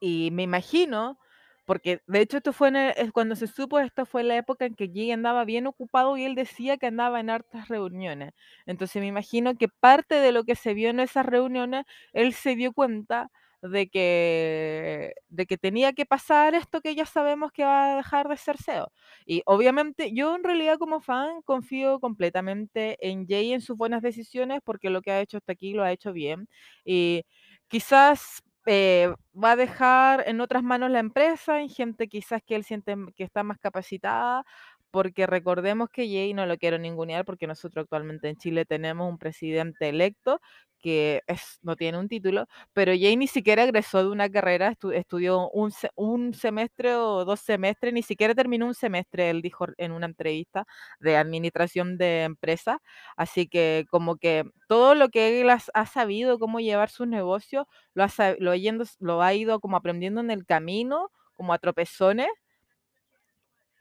Y 0.00 0.30
me 0.32 0.42
imagino, 0.44 1.18
porque 1.64 2.00
de 2.06 2.20
hecho 2.20 2.38
esto 2.38 2.52
fue 2.52 2.70
es 2.96 3.12
cuando 3.12 3.36
se 3.36 3.46
supo, 3.46 3.78
esto 3.78 4.06
fue 4.06 4.22
la 4.24 4.36
época 4.36 4.64
en 4.66 4.74
que 4.74 4.88
Jay 4.92 5.12
andaba 5.12 5.44
bien 5.44 5.66
ocupado 5.66 6.16
y 6.16 6.24
él 6.24 6.34
decía 6.34 6.76
que 6.78 6.86
andaba 6.86 7.20
en 7.20 7.30
hartas 7.30 7.68
reuniones. 7.68 8.32
Entonces 8.66 9.00
me 9.00 9.06
imagino 9.08 9.56
que 9.56 9.68
parte 9.68 10.16
de 10.16 10.32
lo 10.32 10.44
que 10.44 10.56
se 10.56 10.74
vio 10.74 10.90
en 10.90 11.00
esas 11.00 11.26
reuniones, 11.26 11.84
él 12.12 12.32
se 12.34 12.56
dio 12.56 12.72
cuenta 12.72 13.30
de 13.62 13.88
que, 13.88 15.12
de 15.28 15.46
que 15.46 15.58
tenía 15.58 15.92
que 15.92 16.06
pasar 16.06 16.54
esto 16.54 16.80
que 16.80 16.94
ya 16.94 17.04
sabemos 17.06 17.52
que 17.52 17.64
va 17.64 17.92
a 17.92 17.96
dejar 17.96 18.28
de 18.28 18.36
ser 18.38 18.56
SEO. 18.56 18.92
Y 19.26 19.42
obviamente 19.46 20.12
yo 20.14 20.34
en 20.34 20.44
realidad 20.44 20.78
como 20.78 21.00
fan 21.00 21.42
confío 21.42 22.00
completamente 22.00 22.96
en 23.06 23.26
Jay 23.28 23.52
en 23.52 23.60
sus 23.60 23.76
buenas 23.76 24.00
decisiones 24.02 24.60
porque 24.64 24.88
lo 24.90 25.02
que 25.02 25.10
ha 25.12 25.20
hecho 25.20 25.36
hasta 25.38 25.52
aquí 25.52 25.74
lo 25.74 25.82
ha 25.84 25.92
hecho 25.92 26.12
bien. 26.12 26.48
Y 26.84 27.24
quizás 27.68 28.42
eh, 28.72 29.12
va 29.34 29.52
a 29.52 29.56
dejar 29.56 30.22
en 30.28 30.40
otras 30.40 30.62
manos 30.62 30.90
la 30.90 31.00
empresa, 31.00 31.60
en 31.60 31.68
gente 31.68 32.06
quizás 32.08 32.40
que 32.46 32.54
él 32.54 32.62
siente 32.64 32.94
que 33.16 33.24
está 33.24 33.42
más 33.42 33.58
capacitada, 33.58 34.44
porque 34.92 35.26
recordemos 35.26 35.88
que 35.90 36.06
Jay, 36.08 36.34
no 36.34 36.46
lo 36.46 36.56
quiero 36.56 36.78
ningunear, 36.78 37.24
porque 37.24 37.46
nosotros 37.48 37.82
actualmente 37.84 38.28
en 38.28 38.36
Chile 38.36 38.64
tenemos 38.66 39.08
un 39.08 39.18
presidente 39.18 39.88
electo 39.88 40.40
que 40.80 41.22
es, 41.26 41.58
no 41.62 41.76
tiene 41.76 41.98
un 41.98 42.08
título, 42.08 42.46
pero 42.72 42.92
Jay 42.92 43.16
ni 43.16 43.26
siquiera 43.26 43.64
egresó 43.64 43.98
de 44.02 44.08
una 44.10 44.30
carrera, 44.30 44.72
estu- 44.72 44.92
estudió 44.94 45.48
un, 45.50 45.72
un 45.96 46.34
semestre 46.34 46.94
o 46.96 47.24
dos 47.24 47.40
semestres, 47.40 47.92
ni 47.92 48.02
siquiera 48.02 48.34
terminó 48.34 48.66
un 48.66 48.74
semestre, 48.74 49.30
él 49.30 49.42
dijo 49.42 49.66
en 49.78 49.92
una 49.92 50.06
entrevista 50.06 50.66
de 51.00 51.16
administración 51.16 51.98
de 51.98 52.22
empresa, 52.24 52.80
así 53.16 53.48
que 53.48 53.86
como 53.90 54.16
que 54.16 54.44
todo 54.68 54.94
lo 54.94 55.08
que 55.10 55.40
él 55.40 55.50
ha 55.50 55.86
sabido, 55.86 56.38
cómo 56.38 56.60
llevar 56.60 56.90
sus 56.90 57.06
negocios, 57.06 57.66
lo 57.94 58.04
ha, 58.04 58.08
lo, 58.38 58.52
lo 59.00 59.22
ha 59.22 59.34
ido 59.34 59.60
como 59.60 59.76
aprendiendo 59.76 60.20
en 60.20 60.30
el 60.30 60.46
camino, 60.46 61.10
como 61.34 61.52
a 61.52 61.58
tropezones, 61.58 62.28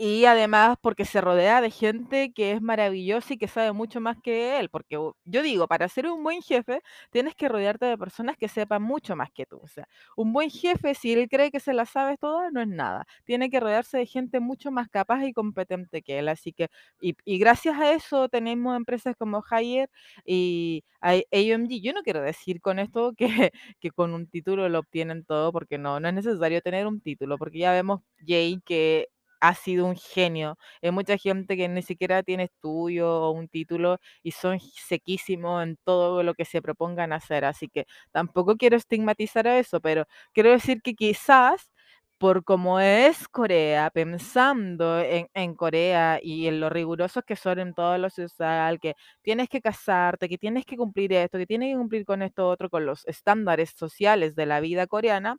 Y 0.01 0.23
además 0.23 0.77
porque 0.81 1.03
se 1.03 1.19
rodea 1.19 1.59
de 1.59 1.71
gente 1.71 2.31
que 2.31 2.53
es 2.53 2.61
maravillosa 2.61 3.33
y 3.33 3.37
que 3.37 3.49
sabe 3.49 3.73
mucho 3.73 3.99
más 3.99 4.15
que 4.23 4.57
él, 4.57 4.69
porque 4.69 4.95
yo 5.25 5.41
digo, 5.43 5.67
para 5.67 5.89
ser 5.89 6.07
un 6.07 6.23
buen 6.23 6.41
jefe 6.41 6.79
tienes 7.11 7.35
que 7.35 7.49
rodearte 7.49 7.85
de 7.85 7.97
personas 7.97 8.37
que 8.37 8.47
sepan 8.47 8.81
mucho 8.81 9.17
más 9.17 9.29
que 9.33 9.45
tú. 9.45 9.59
O 9.61 9.67
sea, 9.67 9.89
un 10.15 10.31
buen 10.31 10.49
jefe, 10.49 10.95
si 10.95 11.11
él 11.11 11.27
cree 11.29 11.51
que 11.51 11.59
se 11.59 11.73
la 11.73 11.85
sabe 11.85 12.15
toda, 12.17 12.49
no 12.49 12.61
es 12.61 12.67
nada. 12.69 13.05
Tiene 13.25 13.49
que 13.49 13.59
rodearse 13.59 13.97
de 13.97 14.05
gente 14.05 14.39
mucho 14.39 14.71
más 14.71 14.87
capaz 14.87 15.25
y 15.25 15.33
competente 15.33 16.01
que 16.01 16.19
él. 16.19 16.29
Así 16.29 16.53
que, 16.53 16.69
y, 17.01 17.15
y 17.25 17.37
gracias 17.37 17.77
a 17.77 17.91
eso 17.91 18.29
tenemos 18.29 18.77
empresas 18.77 19.15
como 19.17 19.43
Hire 19.51 19.89
y 20.25 20.81
AMG. 21.01 21.81
Yo 21.81 21.91
no 21.91 22.03
quiero 22.03 22.21
decir 22.21 22.61
con 22.61 22.79
esto 22.79 23.11
que, 23.17 23.25
que 23.81 23.91
con 23.91 24.13
un 24.13 24.27
título 24.27 24.69
lo 24.69 24.79
obtienen 24.79 25.25
todo, 25.25 25.51
porque 25.51 25.77
no, 25.77 25.99
no 25.99 26.07
es 26.07 26.13
necesario 26.13 26.61
tener 26.61 26.87
un 26.87 27.01
título, 27.01 27.37
porque 27.37 27.59
ya 27.59 27.73
vemos 27.73 27.99
Jay 28.25 28.61
que 28.65 29.09
ha 29.39 29.53
sido 29.55 29.85
un 29.85 29.95
genio. 29.95 30.57
Hay 30.81 30.91
mucha 30.91 31.17
gente 31.17 31.57
que 31.57 31.67
ni 31.69 31.81
siquiera 31.81 32.23
tiene 32.23 32.43
estudio 32.45 33.09
o 33.09 33.31
un 33.31 33.47
título 33.49 33.97
y 34.23 34.31
son 34.31 34.59
sequísimos 34.59 35.63
en 35.63 35.77
todo 35.83 36.23
lo 36.23 36.33
que 36.33 36.45
se 36.45 36.61
propongan 36.61 37.13
hacer. 37.13 37.45
Así 37.45 37.67
que 37.69 37.85
tampoco 38.11 38.55
quiero 38.57 38.77
estigmatizar 38.77 39.47
a 39.47 39.59
eso, 39.59 39.79
pero 39.81 40.05
quiero 40.33 40.51
decir 40.51 40.81
que 40.81 40.93
quizás 40.95 41.71
por 42.17 42.43
como 42.43 42.79
es 42.81 43.27
Corea, 43.29 43.89
pensando 43.91 44.99
en, 44.99 45.29
en 45.33 45.55
Corea 45.55 46.19
y 46.21 46.47
en 46.47 46.59
lo 46.59 46.69
rigurosos 46.69 47.23
que 47.25 47.37
son 47.37 47.59
en 47.59 47.73
todo 47.73 47.97
lo 47.97 48.09
social, 48.09 48.79
que 48.81 48.95
tienes 49.21 49.47
que 49.49 49.61
casarte, 49.61 50.27
que 50.27 50.37
tienes 50.37 50.65
que 50.65 50.75
cumplir 50.77 51.13
esto, 51.13 51.37
que 51.37 51.45
tienes 51.47 51.71
que 51.73 51.77
cumplir 51.77 52.03
con 52.05 52.21
esto 52.21 52.49
otro, 52.49 52.69
con 52.69 52.85
los 52.85 53.05
estándares 53.07 53.71
sociales 53.75 54.35
de 54.35 54.45
la 54.45 54.59
vida 54.59 54.85
coreana. 54.87 55.37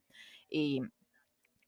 Y 0.49 0.81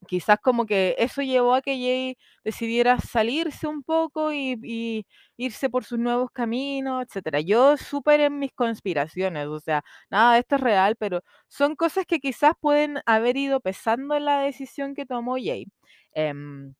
Quizás 0.05 0.37
como 0.41 0.65
que 0.65 0.95
eso 0.97 1.21
llevó 1.21 1.53
a 1.55 1.61
que 1.61 1.71
Jay 1.77 2.17
decidiera 2.43 2.99
salirse 2.99 3.67
un 3.67 3.83
poco 3.83 4.33
y, 4.33 5.05
irse 5.37 5.69
por 5.69 5.83
sus 5.85 5.99
nuevos 5.99 6.29
caminos, 6.31 7.03
etcétera. 7.07 7.39
Yo 7.41 7.77
súper 7.77 8.19
en 8.21 8.39
mis 8.39 8.51
conspiraciones, 8.53 9.47
o 9.47 9.59
sea, 9.59 9.83
nada 10.09 10.37
esto 10.37 10.55
es 10.55 10.61
real, 10.61 10.95
pero 10.97 11.21
son 11.47 11.75
cosas 11.75 12.05
que 12.05 12.19
quizás 12.19 12.53
pueden 12.59 12.99
haber 13.05 13.37
ido 13.37 13.59
pesando 13.59 14.15
en 14.15 14.25
la 14.25 14.41
decisión 14.41 14.95
que 14.95 15.05
tomó 15.05 15.35
Jay. 15.35 15.65
Em, 16.13 16.73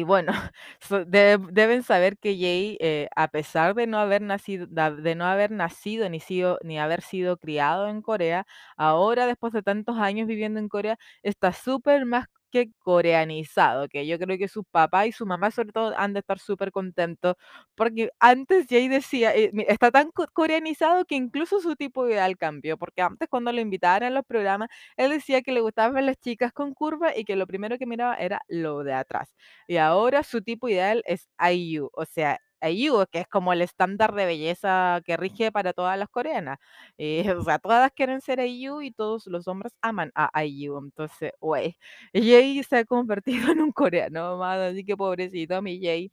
y 0.00 0.02
bueno, 0.04 0.32
so- 0.80 1.04
de- 1.04 1.38
deben 1.50 1.82
saber 1.82 2.16
que 2.18 2.36
Jay, 2.36 2.76
eh, 2.80 3.08
a 3.16 3.28
pesar 3.28 3.74
de 3.74 3.86
no 3.86 3.98
haber 3.98 4.22
nacido, 4.22 4.66
de 4.66 5.14
no 5.14 5.24
haber 5.26 5.50
nacido 5.50 6.08
ni 6.08 6.20
sido, 6.20 6.58
ni 6.62 6.78
haber 6.78 7.02
sido 7.02 7.36
criado 7.38 7.88
en 7.88 8.02
Corea, 8.02 8.46
ahora 8.76 9.26
después 9.26 9.52
de 9.52 9.62
tantos 9.62 9.98
años 9.98 10.26
viviendo 10.28 10.60
en 10.60 10.68
Corea, 10.68 10.98
está 11.22 11.52
súper 11.52 12.06
más 12.06 12.26
que 12.52 12.70
coreanizado, 12.80 13.88
que 13.88 14.06
yo 14.06 14.18
creo 14.18 14.38
que 14.38 14.48
su 14.48 14.64
papá 14.64 15.06
y 15.06 15.12
su 15.12 15.26
mamá 15.26 15.50
sobre 15.50 15.72
todo 15.72 15.94
han 15.98 16.12
de 16.14 16.20
estar 16.20 16.38
súper 16.38 16.72
contentos, 16.72 17.36
porque 17.74 18.10
antes 18.20 18.66
Jay 18.68 18.88
decía, 18.88 19.34
eh, 19.34 19.50
está 19.68 19.90
tan 19.90 20.10
co- 20.12 20.26
coreanizado 20.32 21.04
que 21.04 21.14
incluso 21.16 21.60
su 21.60 21.76
tipo 21.76 22.06
ideal 22.08 22.36
cambió, 22.36 22.76
porque 22.78 23.02
antes 23.02 23.28
cuando 23.28 23.52
lo 23.52 23.60
invitaban 23.60 24.04
a 24.04 24.10
los 24.10 24.24
programas, 24.24 24.68
él 24.96 25.10
decía 25.10 25.42
que 25.42 25.52
le 25.52 25.60
gustaban 25.60 25.94
ver 25.94 26.04
las 26.04 26.18
chicas 26.18 26.52
con 26.52 26.74
curva 26.74 27.16
y 27.16 27.24
que 27.24 27.36
lo 27.36 27.46
primero 27.46 27.78
que 27.78 27.86
miraba 27.86 28.14
era 28.16 28.42
lo 28.48 28.84
de 28.84 28.94
atrás. 28.94 29.34
Y 29.66 29.76
ahora 29.78 30.22
su 30.22 30.42
tipo 30.42 30.68
ideal 30.68 31.02
es 31.06 31.28
IU, 31.38 31.90
o 31.94 32.04
sea, 32.04 32.38
IU, 32.70 33.06
que 33.10 33.20
es 33.20 33.28
como 33.28 33.52
el 33.52 33.62
estándar 33.62 34.14
de 34.14 34.26
belleza 34.26 35.00
que 35.04 35.16
rige 35.16 35.52
para 35.52 35.72
todas 35.72 35.98
las 35.98 36.08
coreanas. 36.08 36.58
Eh, 36.98 37.24
o 37.38 37.44
sea, 37.44 37.58
todas 37.58 37.90
quieren 37.92 38.20
ser 38.20 38.40
IU 38.40 38.82
y 38.82 38.92
todos 38.92 39.26
los 39.26 39.48
hombres 39.48 39.72
aman 39.80 40.12
a 40.14 40.44
IU. 40.44 40.78
Entonces, 40.78 41.32
güey, 41.40 41.76
Jay 42.14 42.62
se 42.64 42.78
ha 42.78 42.84
convertido 42.84 43.52
en 43.52 43.60
un 43.62 43.72
coreano 43.72 44.36
más, 44.38 44.58
así 44.58 44.84
que 44.84 44.96
pobrecito, 44.96 45.60
mi 45.62 45.80
Jay. 45.82 46.10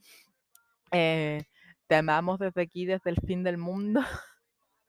Eh, 0.91 1.43
te 1.87 1.95
amamos 1.95 2.39
desde 2.39 2.61
aquí, 2.61 2.85
desde 2.85 3.09
el 3.11 3.17
fin 3.25 3.43
del 3.43 3.57
mundo. 3.57 4.01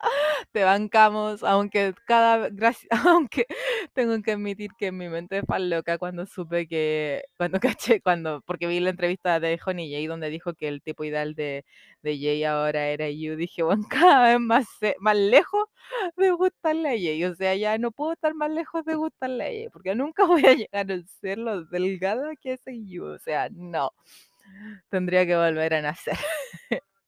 Te 0.52 0.64
bancamos, 0.64 1.42
aunque 1.42 1.94
cada 2.06 2.48
gracias, 2.50 2.88
aunque 3.06 3.46
tengo 3.94 4.20
que 4.22 4.32
admitir 4.32 4.70
que 4.78 4.92
mi 4.92 5.08
mente 5.08 5.42
fue 5.42 5.60
loca 5.60 5.98
cuando 5.98 6.26
supe 6.26 6.66
que, 6.68 7.22
cuando 7.36 7.60
caché, 7.76 8.00
cuando, 8.00 8.42
porque 8.46 8.66
vi 8.66 8.80
la 8.80 8.90
entrevista 8.90 9.40
de 9.40 9.58
Honey 9.64 9.90
Jay 9.92 10.06
donde 10.06 10.30
dijo 10.30 10.54
que 10.54 10.68
el 10.68 10.82
tipo 10.82 11.04
ideal 11.04 11.34
de, 11.34 11.64
de 12.02 12.18
Jay 12.18 12.44
ahora 12.44 12.88
era 12.88 13.08
You, 13.10 13.36
dije, 13.36 13.62
bueno, 13.62 13.84
cada 13.90 14.30
vez 14.30 14.40
más, 14.40 14.66
ce- 14.80 14.96
más 15.00 15.16
lejos 15.16 15.64
de 16.16 16.30
gustarle 16.30 16.88
a 16.90 16.92
Jay, 16.92 17.24
o 17.24 17.34
sea, 17.34 17.54
ya 17.56 17.78
no 17.78 17.90
puedo 17.92 18.12
estar 18.12 18.34
más 18.34 18.50
lejos 18.50 18.84
de 18.84 18.94
gustarle 18.94 19.44
a 19.44 19.46
Jay, 19.48 19.68
porque 19.72 19.94
nunca 19.94 20.24
voy 20.26 20.44
a 20.46 20.54
llegar 20.54 20.90
a 20.92 21.02
ser 21.20 21.38
lo 21.38 21.64
delgada 21.64 22.30
que 22.40 22.52
es 22.54 22.60
You, 22.66 23.04
o 23.06 23.18
sea, 23.18 23.48
no, 23.52 23.92
tendría 24.90 25.26
que 25.26 25.36
volver 25.36 25.74
a 25.74 25.82
nacer 25.82 26.16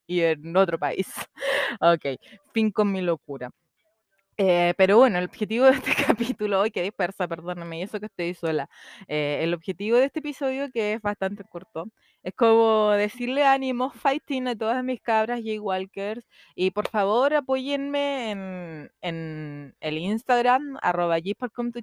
y 0.07 0.21
en 0.23 0.57
otro 0.57 0.79
país. 0.79 1.09
Ok, 1.81 2.19
fin 2.53 2.71
con 2.71 2.93
mi 2.93 3.03
locura. 3.03 3.51
Eh, 4.39 4.75
pero 4.79 4.97
bueno, 4.99 5.19
el 5.19 5.25
objetivo 5.27 5.67
de 5.67 5.73
este 5.73 5.93
capítulo, 6.07 6.61
hoy 6.61 6.71
que 6.71 6.83
dispersa, 6.83 7.29
perdóname, 7.29 7.79
y 7.81 7.83
eso 7.83 8.01
que 8.01 8.07
estoy 8.07 8.35
sola. 8.35 8.69
Eh, 9.09 9.41
el 9.43 9.55
objetivo 9.55 9.99
de 9.99 10.07
este 10.07 10.21
episodio, 10.21 10.71
que 10.73 10.95
es 10.95 11.03
bastante 11.03 11.45
corto, 11.45 11.89
es 12.23 12.35
como 12.35 12.91
decirle 12.93 13.45
ánimo, 13.45 13.91
fighting 13.91 14.47
a 14.49 14.57
todas 14.57 14.85
mis 14.85 15.01
cabras 15.01 15.41
Jaywalkers. 15.43 16.25
Y 16.55 16.71
por 16.71 16.89
favor, 16.89 17.35
apóyenme 17.35 18.31
en, 18.31 18.91
en 19.01 19.75
el 19.81 19.99
Instagram, 19.99 20.79
arroba 20.83 21.19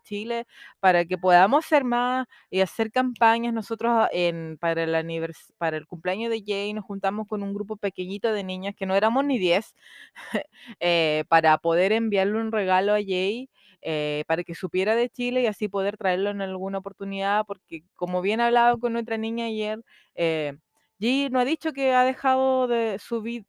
Chile, 0.04 0.46
para 0.80 1.06
que 1.06 1.18
podamos 1.18 1.66
ser 1.66 1.84
más 1.84 2.28
y 2.50 2.62
hacer 2.62 2.92
campañas. 2.92 3.54
Nosotros 3.54 4.08
en, 4.14 4.58
para, 4.60 4.84
el 4.84 4.96
anivers 4.96 5.54
para 5.58 5.78
el 5.78 5.88
cumpleaños 5.88 6.32
de 6.32 6.44
Jay 6.46 6.74
nos 6.74 6.86
juntamos 6.86 7.28
con 7.28 7.44
un 7.44 7.54
grupo 7.54 7.76
pequeñito 7.78 8.32
de 8.32 8.44
niñas 8.44 8.76
que 8.76 8.86
no 8.86 8.96
éramos 8.96 9.26
ni 9.26 9.40
10 9.40 9.76
eh, 10.80 11.24
para 11.28 11.58
poder 11.58 11.92
enviarle 11.92 12.38
un 12.40 12.52
regalo 12.52 12.94
a 12.94 13.00
Jay, 13.00 13.50
eh, 13.82 14.24
para 14.28 14.44
que 14.44 14.56
supiera 14.56 14.96
de 14.96 15.10
Chile 15.10 15.42
y 15.42 15.48
así 15.48 15.68
poder 15.70 15.98
traerlo 15.98 16.30
en 16.32 16.42
alguna 16.42 16.80
oportunidad, 16.80 17.46
porque 17.46 17.84
como 17.96 18.22
bien 18.22 18.42
hablaba 18.42 18.78
con 18.78 18.96
otra 18.96 19.18
niña 19.18 19.46
ayer, 19.46 19.82
eh, 20.16 20.58
Jay 21.02 21.30
no 21.30 21.40
ha 21.40 21.46
dicho 21.46 21.72
que 21.72 21.94
ha 21.94 22.04
dejado 22.04 22.68
de 22.68 23.00
su 23.00 23.22
vida, 23.22 23.46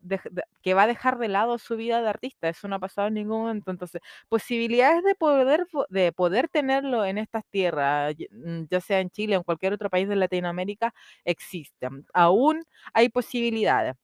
que 0.62 0.74
va 0.74 0.84
a 0.84 0.86
dejar 0.86 1.18
de 1.18 1.26
lado 1.28 1.58
su 1.58 1.76
vida 1.76 2.00
de 2.00 2.08
artista, 2.08 2.48
eso 2.48 2.68
no 2.68 2.76
ha 2.76 2.78
pasado 2.78 3.08
en 3.08 3.14
ningún 3.14 3.40
momento, 3.42 3.70
entonces 3.72 4.00
posibilidades 4.28 5.02
de 5.02 5.14
poder, 5.16 5.66
de 5.88 6.12
poder 6.12 6.48
tenerlo 6.48 7.04
en 7.04 7.18
estas 7.18 7.44
tierras, 7.50 8.14
mm, 8.30 8.62
ya 8.70 8.80
sea 8.80 9.00
en 9.00 9.10
Chile 9.10 9.36
o 9.36 9.40
en 9.40 9.44
cualquier 9.44 9.72
otro 9.72 9.90
país 9.90 10.08
de 10.08 10.14
Latinoamérica, 10.16 10.94
existen, 11.24 12.06
aún 12.14 12.62
hay 12.94 13.08
posibilidades. 13.08 13.96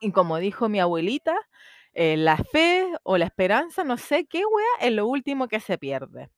Y 0.00 0.12
como 0.12 0.38
dijo 0.38 0.68
mi 0.68 0.80
abuelita, 0.80 1.36
eh, 1.94 2.16
la 2.16 2.36
fe 2.38 2.86
o 3.02 3.18
la 3.18 3.26
esperanza, 3.26 3.84
no 3.84 3.96
sé 3.98 4.26
qué 4.26 4.38
wea, 4.38 4.88
es 4.88 4.92
lo 4.92 5.06
último 5.06 5.48
que 5.48 5.60
se 5.60 5.78
pierde. 5.78 6.30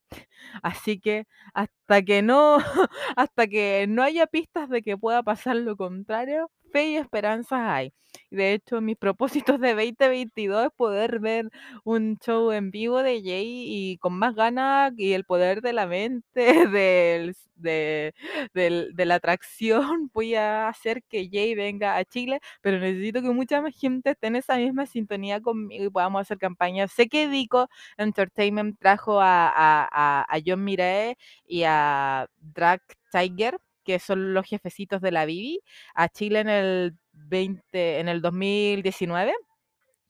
Así 0.63 1.01
que 1.01 1.27
hasta 1.55 2.03
que 2.03 2.23
no, 2.23 2.59
hasta 3.17 3.47
que 3.49 3.87
no 3.89 4.03
haya 4.03 4.27
pistas 4.27 4.69
de 4.69 4.83
que 4.83 4.97
pueda 4.99 5.23
pasar 5.23 5.57
lo 5.57 5.77
contrario, 5.77 6.51
y 6.75 6.97
esperanzas 6.97 7.61
hay. 7.63 7.93
De 8.31 8.53
hecho, 8.53 8.81
mis 8.81 8.97
propósitos 8.97 9.59
de 9.61 9.75
2022 9.75 10.67
es 10.67 10.71
poder 10.77 11.19
ver 11.21 11.51
un 11.85 12.19
show 12.19 12.51
en 12.53 12.71
vivo 12.71 13.03
de 13.03 13.23
Jay 13.23 13.65
y 13.67 13.99
con 13.99 14.15
más 14.15 14.35
ganas 14.35 14.93
y 14.97 15.13
el 15.15 15.25
poder 15.25 15.63
de 15.63 15.73
la 15.73 15.87
mente, 15.87 16.25
del, 16.71 17.35
de, 17.57 18.13
de 18.55 19.05
la 19.07 19.15
atracción, 19.17 20.11
voy 20.13 20.35
a 20.35 20.69
hacer 20.69 21.03
que 21.09 21.29
Jay 21.31 21.55
venga 21.55 21.97
a 21.97 22.05
Chile, 22.05 22.41
pero 22.61 22.79
necesito 22.79 23.23
que 23.23 23.31
mucha 23.31 23.61
más 23.63 23.75
gente 23.79 24.11
esté 24.11 24.27
en 24.29 24.37
esa 24.37 24.57
misma 24.57 24.87
sintonía 24.87 25.41
conmigo 25.41 25.85
y 25.85 25.91
podamos 25.91 26.21
hacer 26.23 26.39
campañas. 26.39 26.93
Sé 26.93 27.09
que 27.09 27.29
Dico 27.29 27.69
Entertainment 27.97 28.79
trajo 28.79 29.21
a, 29.21 29.49
a, 29.49 29.89
a, 29.91 30.23
a 30.29 30.39
John 30.45 30.65
Mirae 30.65 31.17
y 31.47 31.63
a 31.65 32.27
Drag 32.39 32.81
Tiger, 33.11 33.59
que 33.85 33.99
son 33.99 34.35
los 34.35 34.47
jefecitos 34.47 35.01
de 35.03 35.13
la 35.13 35.25
Bibi, 35.27 35.61
a 35.95 36.09
Chile 36.09 36.41
en 36.41 36.49
el 36.49 36.97
20, 37.13 38.01
en 38.01 38.09
el 38.09 38.23
2019 38.23 39.35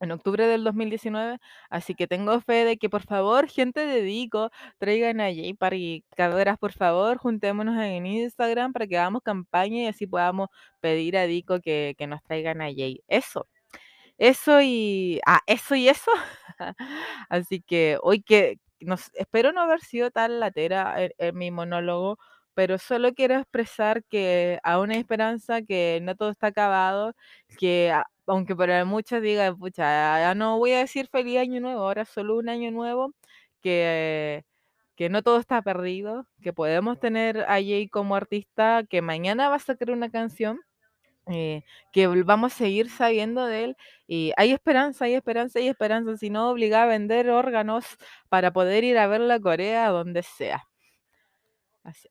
en 0.03 0.11
octubre 0.11 0.45
del 0.47 0.63
2019, 0.63 1.39
así 1.69 1.95
que 1.95 2.07
tengo 2.07 2.39
fe 2.41 2.65
de 2.65 2.77
que 2.77 2.89
por 2.89 3.03
favor, 3.03 3.47
gente 3.49 3.85
de 3.85 4.01
Dico, 4.01 4.51
traigan 4.77 5.21
a 5.21 5.25
Jay 5.25 5.55
y 5.71 6.03
caderas, 6.15 6.57
por 6.57 6.73
favor, 6.73 7.17
juntémonos 7.17 7.81
en 7.81 8.05
Instagram 8.05 8.73
para 8.73 8.87
que 8.87 8.97
hagamos 8.97 9.21
campaña 9.23 9.83
y 9.83 9.87
así 9.87 10.05
podamos 10.07 10.49
pedir 10.81 11.17
a 11.17 11.23
Dico 11.25 11.59
que, 11.61 11.95
que 11.97 12.07
nos 12.07 12.21
traigan 12.23 12.61
a 12.61 12.65
Jay. 12.65 13.01
Eso. 13.07 13.47
Eso 14.17 14.61
y 14.61 15.19
ah, 15.25 15.41
eso 15.47 15.75
y 15.75 15.89
eso. 15.89 16.11
Así 17.29 17.61
que 17.61 17.97
hoy 18.03 18.21
que 18.23 18.59
nos 18.79 19.11
espero 19.15 19.51
no 19.53 19.61
haber 19.61 19.81
sido 19.81 20.11
tan 20.11 20.39
latera 20.39 21.03
en, 21.03 21.11
en 21.17 21.37
mi 21.37 21.51
monólogo, 21.51 22.17
pero 22.53 22.77
solo 22.77 23.13
quiero 23.13 23.35
expresar 23.35 24.03
que 24.05 24.59
aún 24.63 24.91
hay 24.91 24.99
esperanza, 24.99 25.61
que 25.61 25.99
no 26.03 26.15
todo 26.15 26.31
está 26.31 26.47
acabado, 26.47 27.13
que 27.59 27.93
aunque 28.27 28.55
para 28.55 28.85
muchos 28.85 29.21
digan, 29.21 29.57
pucha, 29.57 30.19
ya 30.19 30.35
no 30.35 30.57
voy 30.57 30.71
a 30.73 30.79
decir 30.79 31.07
feliz 31.11 31.39
año 31.39 31.59
nuevo, 31.61 31.81
ahora 31.81 32.05
solo 32.05 32.37
un 32.37 32.49
año 32.49 32.71
nuevo, 32.71 33.13
que 33.61 34.43
que 34.95 35.09
no 35.09 35.23
todo 35.23 35.39
está 35.39 35.61
perdido, 35.61 36.27
que 36.41 36.53
podemos 36.53 36.99
tener 36.99 37.39
a 37.49 37.55
Jay 37.55 37.89
como 37.89 38.15
artista, 38.15 38.83
que 38.89 39.01
mañana 39.01 39.49
va 39.49 39.55
a 39.55 39.59
sacar 39.59 39.91
una 39.91 40.09
canción, 40.09 40.59
eh, 41.27 41.63
que 41.93 42.07
vamos 42.07 42.53
a 42.53 42.57
seguir 42.57 42.89
sabiendo 42.89 43.45
de 43.45 43.63
él 43.65 43.77
y 44.07 44.33
hay 44.37 44.51
esperanza, 44.51 45.05
hay 45.05 45.15
esperanza, 45.15 45.59
hay 45.59 45.69
esperanza, 45.69 46.17
si 46.17 46.29
no 46.29 46.49
obliga 46.51 46.83
a 46.83 46.85
vender 46.87 47.29
órganos 47.29 47.85
para 48.29 48.51
poder 48.53 48.83
ir 48.83 48.97
a 48.97 49.07
verla 49.07 49.35
a 49.35 49.39
Corea, 49.39 49.89
donde 49.89 50.23
sea. 50.23 50.63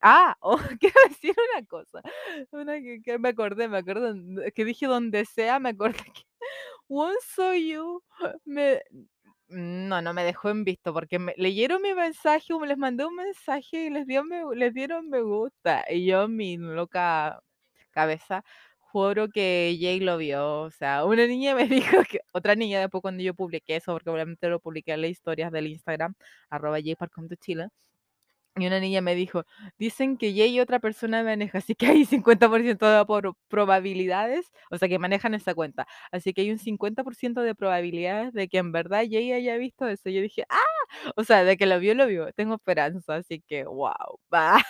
Ah, 0.03 0.37
oh, 0.41 0.59
quiero 0.81 1.01
decir 1.09 1.35
una 1.55 1.67
cosa, 1.67 2.03
una 2.51 2.75
que, 2.81 3.19
me 3.19 3.31
acordé, 3.31 3.69
me 3.69 3.79
acordé, 3.79 4.53
que 4.53 4.65
dije 4.65 4.87
donde 4.87 5.25
sea, 5.25 5.59
me 5.61 5.71
acordé 5.71 5.97
que 6.15 6.23
Won 6.89 7.15
You 7.59 8.03
me, 8.45 8.83
no, 9.49 10.03
no 10.03 10.15
me 10.15 10.25
dejó 10.25 10.51
en 10.51 10.65
visto 10.65 10.93
porque 10.93 11.19
leyeron 11.37 11.83
mi 11.83 11.95
mensaje, 11.95 12.53
les 12.67 12.79
mandé 12.79 13.05
un 13.07 13.17
mensaje 13.17 13.87
y 13.87 13.91
les 13.91 14.07
dio 14.07 14.25
les 14.55 14.75
dieron 14.75 15.09
me 15.09 15.23
gusta, 15.23 15.85
y 15.91 16.07
yo 16.07 16.29
mi 16.29 16.57
loca 16.59 17.43
cabeza 17.93 18.45
juro 18.93 19.29
que 19.31 19.77
Jay 19.81 20.01
lo 20.01 20.19
vio, 20.19 20.63
o 20.63 20.71
sea, 20.71 21.05
una 21.07 21.27
niña 21.27 21.55
me 21.55 21.67
dijo 21.97 22.03
que 22.11 22.21
otra 22.33 22.55
niña 22.55 22.81
después 22.81 23.01
cuando 23.03 23.23
yo 23.23 23.35
publiqué 23.35 23.77
eso, 23.77 23.93
porque 23.93 24.11
obviamente 24.11 24.49
lo 24.49 24.61
publiqué 24.61 24.93
en 24.93 25.03
las 25.03 25.11
historias 25.11 25.51
del 25.53 25.69
Instagram, 25.69 26.15
arroba 26.51 26.79
Chile, 27.41 27.69
y 28.57 28.67
una 28.67 28.81
niña 28.81 29.01
me 29.01 29.15
dijo, 29.15 29.45
dicen 29.79 30.17
que 30.19 30.33
Jay 30.35 30.57
y 30.57 30.61
otra 30.61 30.79
persona 30.81 31.23
maneja, 31.25 31.59
así 31.59 31.75
que 31.75 31.87
hay 31.87 32.05
50% 32.05 32.87
de 32.87 33.05
por- 33.07 33.35
probabilidades, 33.49 34.51
o 34.71 34.79
sea, 34.79 34.89
que 34.89 34.99
manejan 34.99 35.35
esa 35.35 35.55
cuenta, 35.55 35.87
así 36.11 36.35
que 36.35 36.43
hay 36.43 36.51
un 36.51 36.59
50% 36.59 37.41
de 37.43 37.55
probabilidades 37.55 38.33
de 38.35 38.49
que 38.49 38.59
en 38.59 38.73
verdad 38.73 39.05
Jay 39.11 39.33
haya 39.33 39.57
visto 39.57 39.89
eso. 39.89 40.11
Yo 40.11 40.21
dije, 40.23 40.45
ah, 40.51 40.59
o 41.17 41.25
sea, 41.25 41.45
de 41.45 41.57
que 41.57 41.67
lo 41.67 41.79
vio, 41.81 41.95
lo 41.95 42.07
vio, 42.07 42.33
tengo 42.35 42.55
esperanza, 42.57 43.17
así 43.17 43.43
que, 43.47 43.65
wow, 43.65 43.93
va, 44.35 44.63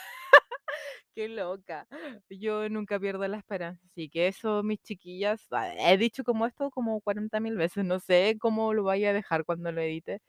qué 1.15 1.29
loca. 1.29 1.87
Yo 2.31 2.69
nunca 2.69 2.99
pierdo 3.01 3.27
la 3.29 3.39
esperanza, 3.39 3.81
así 3.91 4.09
que 4.09 4.29
eso, 4.29 4.63
mis 4.63 4.81
chiquillas, 4.83 5.47
ah, 5.53 5.73
he 5.79 5.97
dicho 5.99 6.25
como 6.25 6.47
esto 6.47 6.71
como 6.71 7.01
40 7.01 7.41
mil 7.41 7.57
veces, 7.57 7.85
no 7.85 8.01
sé 8.01 8.37
cómo 8.41 8.73
lo 8.75 8.85
vaya 8.85 9.11
a 9.11 9.13
dejar 9.13 9.45
cuando 9.45 9.73
lo 9.73 9.81
edite, 9.83 10.21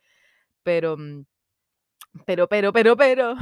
pero, 0.64 0.98
mm, 0.98 1.26
pero, 2.26 2.48
pero, 2.48 2.74
pero, 2.74 2.96
pero... 2.98 3.36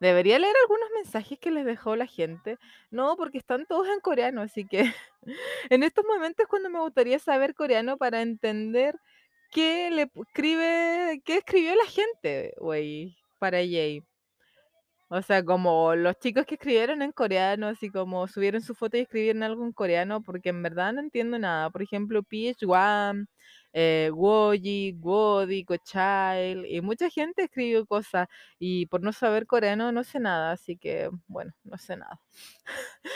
Debería 0.00 0.36
leer 0.40 0.54
algunos 0.62 0.88
mensajes 0.96 1.38
que 1.38 1.52
les 1.52 1.64
dejó 1.64 1.94
la 1.94 2.06
gente. 2.06 2.58
No, 2.90 3.16
porque 3.16 3.38
están 3.38 3.66
todos 3.66 3.86
en 3.86 4.00
coreano, 4.00 4.42
así 4.42 4.66
que 4.66 4.92
en 5.70 5.82
estos 5.84 6.04
momentos 6.04 6.42
es 6.42 6.48
cuando 6.48 6.70
me 6.70 6.80
gustaría 6.80 7.20
saber 7.20 7.54
coreano 7.54 7.96
para 7.96 8.20
entender 8.20 8.96
qué 9.52 9.90
le 9.92 10.10
escribe, 10.12 11.22
qué 11.24 11.36
escribió 11.36 11.76
la 11.76 11.86
gente, 11.86 12.52
güey, 12.58 13.16
para 13.38 13.58
Jay. 13.58 14.02
O 15.08 15.22
sea, 15.22 15.44
como 15.44 15.94
los 15.94 16.18
chicos 16.18 16.46
que 16.46 16.54
escribieron 16.54 17.02
en 17.02 17.12
coreano, 17.12 17.68
así 17.68 17.90
como 17.90 18.26
subieron 18.26 18.62
su 18.62 18.74
foto 18.74 18.96
y 18.96 19.00
escribieron 19.02 19.42
algo 19.42 19.64
en 19.64 19.72
coreano, 19.72 20.22
porque 20.22 20.48
en 20.48 20.62
verdad 20.62 20.94
no 20.94 21.00
entiendo 21.00 21.38
nada. 21.38 21.70
Por 21.70 21.82
ejemplo, 21.82 22.22
PH1, 22.22 23.26
eh, 23.72 24.10
Woji, 24.14 24.94
Wodi, 25.00 25.64
Kochail, 25.64 26.66
y 26.66 26.80
mucha 26.80 27.10
gente 27.10 27.44
escribió 27.44 27.86
cosas, 27.86 28.28
y 28.58 28.86
por 28.86 29.02
no 29.02 29.12
saber 29.12 29.46
coreano 29.46 29.92
no 29.92 30.04
sé 30.04 30.20
nada, 30.20 30.52
así 30.52 30.76
que, 30.76 31.10
bueno, 31.28 31.52
no 31.64 31.78
sé 31.78 31.96
nada. 31.96 32.20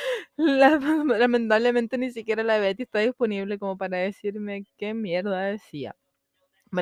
La- 0.36 0.78
lamentablemente 1.18 1.98
ni 1.98 2.10
siquiera 2.12 2.42
la 2.42 2.58
Betty 2.58 2.84
está 2.84 3.00
disponible 3.00 3.58
como 3.58 3.76
para 3.78 3.98
decirme 3.98 4.64
qué 4.78 4.94
mierda 4.94 5.42
decía. 5.42 5.96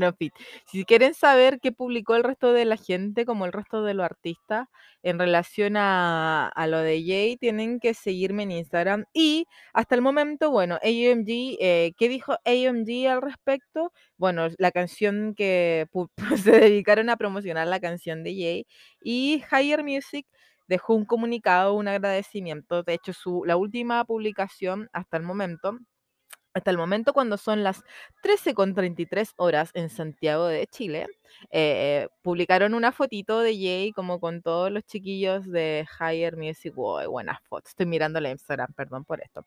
En 0.03 0.15
fin, 0.17 0.31
si 0.67 0.85
quieren 0.85 1.15
saber 1.15 1.61
qué 1.61 1.73
publicó 1.73 2.17
el 2.17 2.25
resto 2.25 2.53
de 2.53 2.65
la 2.65 2.77
gente, 2.77 3.25
como 3.27 3.45
el 3.47 3.53
resto 3.53 3.83
de 3.83 3.95
los 3.95 4.05
artistas, 4.05 4.67
en 5.03 5.19
relación 5.19 5.77
a, 5.77 6.49
a 6.49 6.67
lo 6.67 6.79
de 6.79 7.03
Jay, 7.07 7.37
tienen 7.37 7.79
que 7.81 7.95
seguirme 7.95 8.43
en 8.45 8.53
Instagram. 8.53 9.05
Y 9.13 9.47
hasta 9.73 9.95
el 9.95 10.03
momento, 10.03 10.51
bueno, 10.51 10.77
AMG, 10.83 11.57
eh, 11.61 11.93
¿qué 11.99 12.09
dijo 12.09 12.33
AMG 12.45 13.07
al 13.09 13.23
respecto? 13.23 13.93
Bueno, 14.17 14.49
la 14.59 14.71
canción 14.73 15.35
que 15.37 15.87
pu- 15.93 16.11
se 16.51 16.53
dedicaron 16.53 17.11
a 17.11 17.17
promocionar 17.17 17.67
la 17.69 17.81
canción 17.81 18.23
de 18.25 18.31
Jay. 18.35 18.67
Y 19.03 19.43
Higher 19.53 19.85
Music 19.85 20.27
dejó 20.69 20.95
un 20.95 21.05
comunicado, 21.05 21.75
un 21.75 21.89
agradecimiento. 21.89 22.83
De 22.83 22.95
hecho, 22.95 23.13
su, 23.13 23.45
la 23.45 23.57
última 23.57 24.05
publicación 24.05 24.89
hasta 24.93 25.17
el 25.19 25.23
momento 25.23 25.79
hasta 26.55 26.71
el 26.71 26.79
momento, 26.79 27.13
cuando 27.13 27.37
son 27.37 27.65
las 27.65 27.83
13.33 28.23 29.35
horas 29.37 29.71
en 29.75 29.91
Santiago 29.91 30.47
de 30.47 30.67
Chile, 30.69 31.09
eh, 31.51 32.09
publicaron 32.23 32.75
una 32.75 32.93
fotito 32.93 33.41
de 33.41 33.55
Jay 33.55 33.93
como 33.93 34.21
con 34.21 34.41
todos 34.41 34.71
los 34.71 34.85
chiquillos 34.85 35.51
de 35.51 35.85
Higher 35.99 36.37
Music. 36.37 36.73
Wow, 36.75 37.11
buenas 37.11 37.41
fotos. 37.43 37.71
Estoy 37.71 37.87
mirando 37.87 38.21
la 38.21 38.31
Instagram, 38.31 38.73
perdón 38.75 39.05
por 39.05 39.21
esto. 39.21 39.45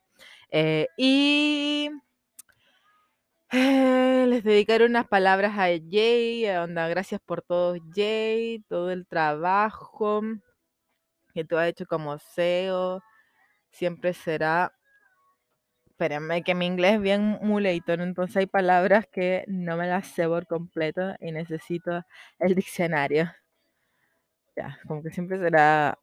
Eh, 0.50 0.86
y 0.98 1.90
eh, 3.50 4.26
les 4.28 4.44
dedicaron 4.44 4.90
unas 4.90 5.08
palabras 5.08 5.52
a 5.58 5.68
Jay, 5.90 6.46
onda, 6.48 6.88
gracias 6.88 7.20
por 7.24 7.40
todo 7.40 7.76
Jay, 7.94 8.62
todo 8.68 8.90
el 8.90 9.06
trabajo 9.06 10.22
que 11.32 11.44
tú 11.44 11.56
has 11.56 11.68
hecho 11.68 11.86
como 11.86 12.18
CEO, 12.18 13.02
siempre 13.70 14.12
será 14.12 14.77
Espérenme, 15.98 16.44
que 16.44 16.54
mi 16.54 16.64
inglés 16.66 16.94
es 16.94 17.00
bien 17.00 17.40
mulator, 17.42 18.00
entonces 18.00 18.36
hay 18.36 18.46
palabras 18.46 19.08
que 19.10 19.42
no 19.48 19.76
me 19.76 19.88
las 19.88 20.06
sé 20.06 20.28
por 20.28 20.46
completo 20.46 21.16
y 21.18 21.32
necesito 21.32 22.04
el 22.38 22.54
diccionario. 22.54 23.32
Ya, 24.56 24.78
como 24.86 25.02
que 25.02 25.10
siempre 25.10 25.40
será 25.40 25.98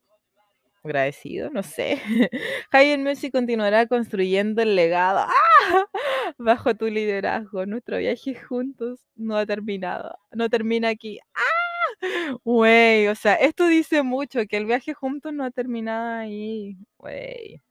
agradecido, 0.83 1.49
no 1.49 1.63
sé. 1.63 2.01
Higher 2.73 2.99
Music 2.99 3.31
continuará 3.31 3.87
construyendo 3.87 4.61
el 4.61 4.75
legado 4.75 5.19
¡Ah! 5.19 5.29
bajo 6.37 6.75
tu 6.75 6.87
liderazgo. 6.87 7.65
Nuestro 7.65 7.97
viaje 7.97 8.35
juntos 8.35 8.99
no 9.15 9.37
ha 9.37 9.45
terminado, 9.45 10.17
no 10.33 10.49
termina 10.49 10.89
aquí. 10.89 11.19
¡Ah! 11.35 12.39
Güey, 12.43 13.07
o 13.07 13.15
sea, 13.15 13.35
esto 13.35 13.67
dice 13.67 14.03
mucho, 14.03 14.41
que 14.47 14.57
el 14.57 14.65
viaje 14.65 14.93
juntos 14.93 15.33
no 15.33 15.45
ha 15.45 15.51
terminado 15.51 16.19
ahí. 16.19 16.77
Güey. 16.97 17.61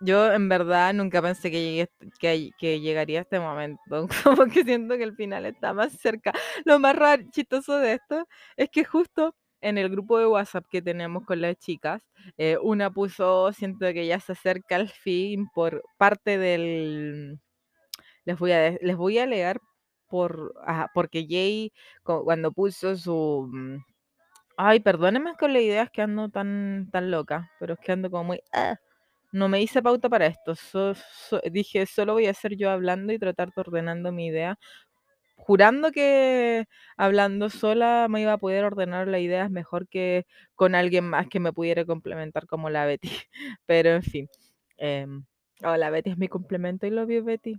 Yo 0.00 0.30
en 0.32 0.48
verdad 0.48 0.92
nunca 0.94 1.22
pensé 1.22 1.50
que, 1.50 1.62
llegué, 2.20 2.50
que, 2.58 2.80
llegaría 2.80 3.20
a 3.20 3.22
este 3.22 3.40
momento. 3.40 4.06
Como 4.24 4.46
que 4.46 4.64
siento 4.64 4.96
que 4.96 5.04
el 5.04 5.14
final 5.16 5.46
está 5.46 5.72
más 5.72 5.92
cerca. 5.94 6.32
Lo 6.64 6.78
más 6.78 6.96
raro, 6.96 7.22
chistoso 7.30 7.78
de 7.78 7.94
esto 7.94 8.26
es 8.56 8.68
que 8.70 8.84
justo 8.84 9.34
en 9.62 9.78
el 9.78 9.88
grupo 9.88 10.18
de 10.18 10.26
WhatsApp 10.26 10.66
que 10.70 10.82
tenemos 10.82 11.24
con 11.24 11.40
las 11.40 11.56
chicas, 11.56 12.02
eh, 12.36 12.58
una 12.62 12.90
puso, 12.90 13.52
siento 13.52 13.86
que 13.92 14.06
ya 14.06 14.20
se 14.20 14.32
acerca 14.32 14.76
al 14.76 14.88
fin 14.90 15.48
por 15.54 15.82
parte 15.96 16.38
del... 16.38 17.40
Les 18.24 18.38
voy 18.38 18.52
a, 18.52 18.72
les 18.80 18.96
voy 18.96 19.18
a 19.18 19.26
leer 19.26 19.60
por, 20.08 20.54
porque 20.94 21.26
Jay 21.28 21.72
cu- 22.04 22.24
cuando 22.24 22.52
puso 22.52 22.96
su... 22.96 23.48
mm, 23.52 23.78
Ay, 24.58 24.80
perdónenme 24.80 25.34
con 25.36 25.52
la 25.54 25.60
idea, 25.60 25.84
es 25.84 25.90
que 25.90 26.02
ando 26.02 26.28
tan, 26.30 26.88
tan 26.92 27.10
loca, 27.10 27.50
pero 27.60 27.74
es 27.74 27.80
que 27.80 27.92
ando 27.92 28.10
como 28.10 28.24
muy... 28.24 28.40
ah. 28.54 28.76
No 29.32 29.48
me 29.48 29.60
hice 29.62 29.82
pauta 29.82 30.08
para 30.08 30.26
esto. 30.26 30.54
dije, 31.50 31.86
solo 31.86 32.14
voy 32.14 32.26
a 32.26 32.34
ser 32.34 32.56
yo 32.56 32.70
hablando 32.70 33.12
y 33.12 33.18
tratar 33.18 33.48
de 33.52 33.60
ordenando 33.60 34.12
mi 34.12 34.26
idea. 34.26 34.58
Jurando 35.36 35.92
que 35.92 36.66
hablando 36.96 37.50
sola 37.50 38.08
me 38.10 38.22
iba 38.22 38.34
a 38.34 38.38
poder 38.38 38.64
ordenar 38.64 39.08
las 39.08 39.20
ideas 39.22 39.50
mejor 39.50 39.88
que 39.88 40.26
con 40.56 40.74
alguien 40.74 41.04
más 41.10 41.28
que 41.28 41.40
me 41.40 41.52
pudiera 41.52 41.84
complementar 41.86 42.46
como 42.46 42.70
la 42.70 42.86
Betty. 42.86 43.10
Pero 43.66 43.90
en 43.90 44.02
fin. 44.02 44.28
em, 44.78 45.24
oh, 45.64 45.76
la 45.76 45.90
Betty 45.90 46.10
es 46.10 46.18
mi 46.18 46.28
complemento 46.28 46.86
y 46.86 46.90
lo 46.90 47.06
vio 47.06 47.24
Betty. 47.24 47.56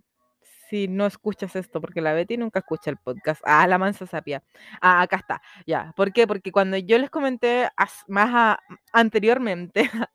Si 0.69 0.87
no 0.87 1.05
escuchas 1.05 1.55
esto, 1.55 1.79
porque 1.81 2.01
la 2.01 2.13
Betty 2.13 2.37
nunca 2.37 2.59
escucha 2.59 2.89
el 2.91 2.97
podcast. 2.97 3.41
Ah, 3.45 3.65
la 3.67 3.77
mansa 3.77 4.05
sapia. 4.05 4.43
Ah, 4.81 5.01
acá 5.01 5.17
está. 5.17 5.41
Ya. 5.65 5.93
¿Por 5.95 6.11
qué? 6.13 6.27
Porque 6.27 6.51
cuando 6.51 6.77
yo 6.77 6.97
les 6.97 7.09
comenté 7.09 7.69
más 8.07 8.57
anteriormente, 8.91 9.89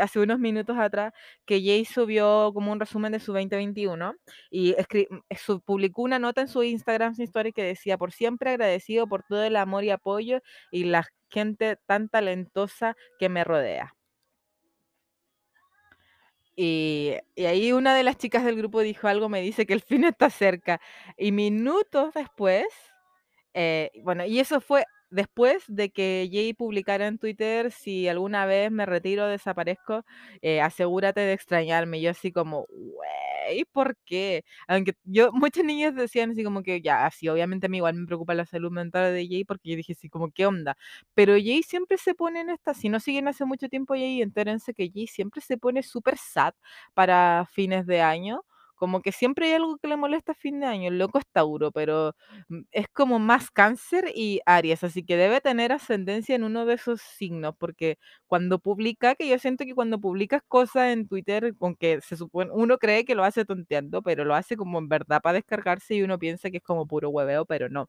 hace 0.00 0.20
unos 0.20 0.38
minutos 0.38 0.76
atrás, 0.78 1.12
que 1.46 1.60
Jay 1.62 1.84
subió 1.84 2.52
como 2.54 2.72
un 2.72 2.80
resumen 2.80 3.12
de 3.12 3.20
su 3.20 3.32
2021 3.32 4.14
y 4.50 4.72
mm, 5.10 5.18
su- 5.36 5.60
publicó 5.60 6.02
una 6.02 6.18
nota 6.18 6.40
en 6.42 6.48
su 6.48 6.62
Instagram 6.62 7.14
Story 7.18 7.52
que 7.52 7.62
decía, 7.62 7.96
por 7.98 8.12
siempre 8.12 8.50
agradecido 8.50 9.06
por 9.06 9.22
todo 9.24 9.42
el 9.44 9.56
amor 9.56 9.84
y 9.84 9.90
apoyo 9.90 10.40
y 10.70 10.84
la 10.84 11.06
gente 11.30 11.76
tan 11.86 12.08
talentosa 12.08 12.96
que 13.18 13.28
me 13.28 13.44
rodea. 13.44 13.93
Y, 16.56 17.14
ahí 17.36 17.72
una 17.72 17.94
de 17.94 18.04
las 18.04 18.16
chicas 18.16 18.44
del 18.44 18.56
grupo 18.56 18.80
dijo 18.80 19.08
algo, 19.08 19.28
me 19.28 19.40
dice 19.40 19.66
que 19.66 19.74
el 19.74 19.80
fin 19.80 20.04
está 20.04 20.30
cerca. 20.30 20.80
Y 21.16 21.32
minutos 21.32 22.14
después, 22.14 22.66
eh, 23.54 23.90
bueno, 24.02 24.24
y 24.24 24.40
eso 24.40 24.60
fue 24.60 24.84
después 25.14 25.64
de 25.68 25.90
que 25.90 26.28
Jay 26.32 26.52
publicara 26.54 27.06
en 27.06 27.18
Twitter, 27.18 27.70
si 27.72 28.08
alguna 28.08 28.46
vez 28.46 28.70
me 28.70 28.86
retiro 28.86 29.26
desaparezco, 29.28 30.04
eh, 30.42 30.60
asegúrate 30.60 31.20
de 31.20 31.32
extrañarme. 31.32 32.00
Yo 32.00 32.10
así 32.10 32.32
como, 32.32 32.66
güey, 32.68 33.64
¿por 33.72 33.96
qué? 34.04 34.44
Aunque 34.68 34.94
yo, 35.04 35.30
muchas 35.32 35.64
niñas 35.64 35.94
decían 35.94 36.30
así 36.32 36.44
como 36.44 36.62
que, 36.62 36.80
ya, 36.82 37.06
así, 37.06 37.28
obviamente 37.28 37.66
a 37.66 37.68
mí 37.68 37.78
igual 37.78 37.94
me 37.94 38.06
preocupa 38.06 38.34
la 38.34 38.46
salud 38.46 38.70
mental 38.72 39.12
de 39.14 39.26
Jay 39.28 39.44
porque 39.44 39.70
yo 39.70 39.76
dije 39.76 39.92
así 39.92 40.08
como, 40.08 40.30
¿qué 40.30 40.46
onda? 40.46 40.76
Pero 41.14 41.34
Jay 41.34 41.62
siempre 41.62 41.98
se 41.98 42.14
pone 42.14 42.40
en 42.40 42.50
esta, 42.50 42.74
si 42.74 42.88
no 42.88 43.00
siguen 43.00 43.28
hace 43.28 43.44
mucho 43.44 43.68
tiempo 43.68 43.94
Jay, 43.94 44.22
entérense 44.22 44.74
que 44.74 44.90
Jay 44.92 45.06
siempre 45.06 45.40
se 45.40 45.56
pone 45.58 45.82
súper 45.82 46.16
sad 46.18 46.54
para 46.94 47.46
fines 47.52 47.86
de 47.86 48.00
año 48.02 48.44
como 48.74 49.00
que 49.02 49.12
siempre 49.12 49.46
hay 49.46 49.52
algo 49.54 49.76
que 49.78 49.88
le 49.88 49.96
molesta 49.96 50.32
a 50.32 50.34
fin 50.34 50.60
de 50.60 50.66
año. 50.66 50.88
El 50.88 50.98
loco 50.98 51.18
es 51.18 51.24
Tauro, 51.32 51.70
pero 51.72 52.14
mm, 52.48 52.60
es 52.72 52.86
como 52.92 53.18
más 53.18 53.50
cáncer 53.50 54.10
y 54.14 54.40
Aries, 54.46 54.84
así 54.84 55.04
que 55.04 55.16
debe 55.16 55.40
tener 55.40 55.72
ascendencia 55.72 56.34
en 56.36 56.44
uno 56.44 56.66
de 56.66 56.74
esos 56.74 57.00
signos, 57.00 57.54
porque 57.58 57.98
cuando 58.26 58.58
publica, 58.58 59.14
que 59.14 59.28
yo 59.28 59.38
siento 59.38 59.64
que 59.64 59.74
cuando 59.74 59.98
publicas 60.00 60.42
cosas 60.48 60.90
en 60.92 61.06
Twitter, 61.08 61.54
aunque 61.60 62.00
se 62.02 62.16
supone, 62.16 62.50
uno 62.52 62.78
cree 62.78 63.04
que 63.04 63.14
lo 63.14 63.24
hace 63.24 63.44
tonteando, 63.44 64.02
pero 64.02 64.24
lo 64.24 64.34
hace 64.34 64.56
como 64.56 64.78
en 64.78 64.88
verdad 64.88 65.20
para 65.22 65.34
descargarse 65.34 65.94
y 65.94 66.02
uno 66.02 66.18
piensa 66.18 66.50
que 66.50 66.58
es 66.58 66.62
como 66.62 66.86
puro 66.86 67.10
hueveo, 67.10 67.44
pero 67.46 67.68
no. 67.68 67.88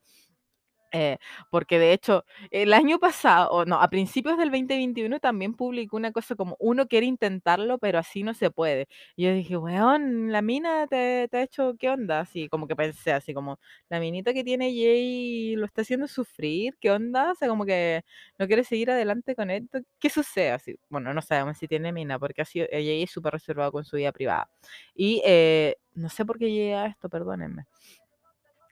Eh, 0.97 1.17
porque 1.49 1.77
de 1.77 1.91
hecho, 1.91 2.23
el 2.51 2.71
año 2.73 2.99
pasado, 2.99 3.65
no, 3.65 3.81
a 3.81 3.89
principios 3.89 4.37
del 4.37 4.49
2021 4.49 5.19
también 5.19 5.53
publicó 5.53 5.97
una 5.97 6.13
cosa 6.13 6.35
como 6.35 6.55
uno 6.57 6.87
quiere 6.87 7.05
intentarlo, 7.05 7.77
pero 7.79 7.99
así 7.99 8.23
no 8.23 8.33
se 8.33 8.49
puede. 8.49 8.87
Y 9.17 9.25
yo 9.25 9.33
dije, 9.33 9.57
weón, 9.57 10.31
la 10.31 10.41
mina 10.41 10.87
te, 10.87 11.27
te 11.29 11.37
ha 11.37 11.41
hecho, 11.43 11.75
¿qué 11.77 11.89
onda? 11.89 12.21
Así 12.21 12.47
como 12.47 12.65
que 12.65 12.77
pensé, 12.77 13.11
así 13.11 13.33
como, 13.33 13.59
la 13.89 13.99
minita 13.99 14.33
que 14.33 14.45
tiene 14.45 14.67
Jay 14.71 15.55
lo 15.57 15.65
está 15.65 15.81
haciendo 15.81 16.07
sufrir, 16.07 16.77
¿qué 16.79 16.91
onda? 16.91 17.31
O 17.33 17.35
sea, 17.35 17.49
como 17.49 17.65
que 17.65 18.03
no 18.39 18.47
quiere 18.47 18.63
seguir 18.63 18.89
adelante 18.89 19.35
con 19.35 19.51
esto. 19.51 19.79
¿Qué 19.99 20.09
sucede? 20.09 20.51
Así, 20.51 20.77
bueno, 20.87 21.13
no 21.13 21.21
sabemos 21.21 21.57
si 21.57 21.67
tiene 21.67 21.91
mina, 21.91 22.17
porque 22.17 22.41
así 22.43 22.61
Jay 22.71 23.03
es 23.03 23.11
súper 23.11 23.33
reservado 23.33 23.73
con 23.73 23.83
su 23.83 23.97
vida 23.97 24.13
privada. 24.13 24.49
Y 24.95 25.21
eh, 25.25 25.75
no 25.93 26.07
sé 26.09 26.23
por 26.25 26.39
qué 26.39 26.49
llega 26.51 26.85
esto, 26.85 27.09
perdónenme. 27.09 27.65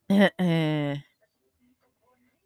Eh, 0.38 1.04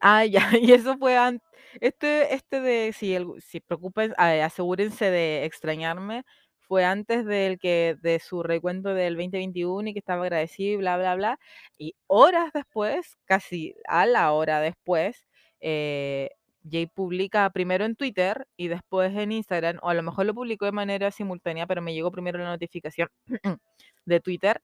Ah, 0.02 0.26
ya, 0.26 0.40
y 0.62 0.72
eso 0.74 0.98
fue 0.98 1.18
antes. 1.18 1.48
Este, 1.82 2.34
este 2.34 2.62
de, 2.62 2.94
si, 2.94 3.14
el, 3.16 3.28
si 3.42 3.60
preocupen, 3.60 4.14
asegúrense 4.18 5.10
de 5.12 5.46
extrañarme, 5.46 6.24
fue 6.60 6.84
antes 6.86 7.26
del 7.26 7.60
que, 7.60 7.96
de 8.02 8.20
su 8.20 8.44
recuento 8.44 8.94
del 8.94 9.16
2021 9.16 9.90
y 9.90 9.94
que 9.94 10.00
estaba 10.00 10.24
agradecido 10.24 10.74
y 10.74 10.78
bla, 10.78 10.98
bla, 10.98 11.16
bla. 11.16 11.40
Y 11.78 11.96
horas 12.08 12.52
después, 12.54 13.18
casi 13.26 13.76
a 13.88 14.06
la 14.06 14.32
hora 14.34 14.60
después, 14.62 15.26
eh, 15.62 16.30
Jay 16.70 16.88
publica 16.88 17.50
primero 17.52 17.86
en 17.86 17.96
Twitter 17.96 18.46
y 18.58 18.68
después 18.68 19.16
en 19.16 19.32
Instagram, 19.32 19.78
o 19.82 19.90
a 19.90 19.94
lo 19.94 20.04
mejor 20.04 20.26
lo 20.26 20.34
publicó 20.34 20.66
de 20.66 20.74
manera 20.74 21.10
simultánea, 21.12 21.66
pero 21.68 21.82
me 21.82 21.94
llegó 21.94 22.12
primero 22.12 22.38
la 22.40 22.46
notificación 22.50 23.08
de 24.06 24.20
Twitter 24.20 24.62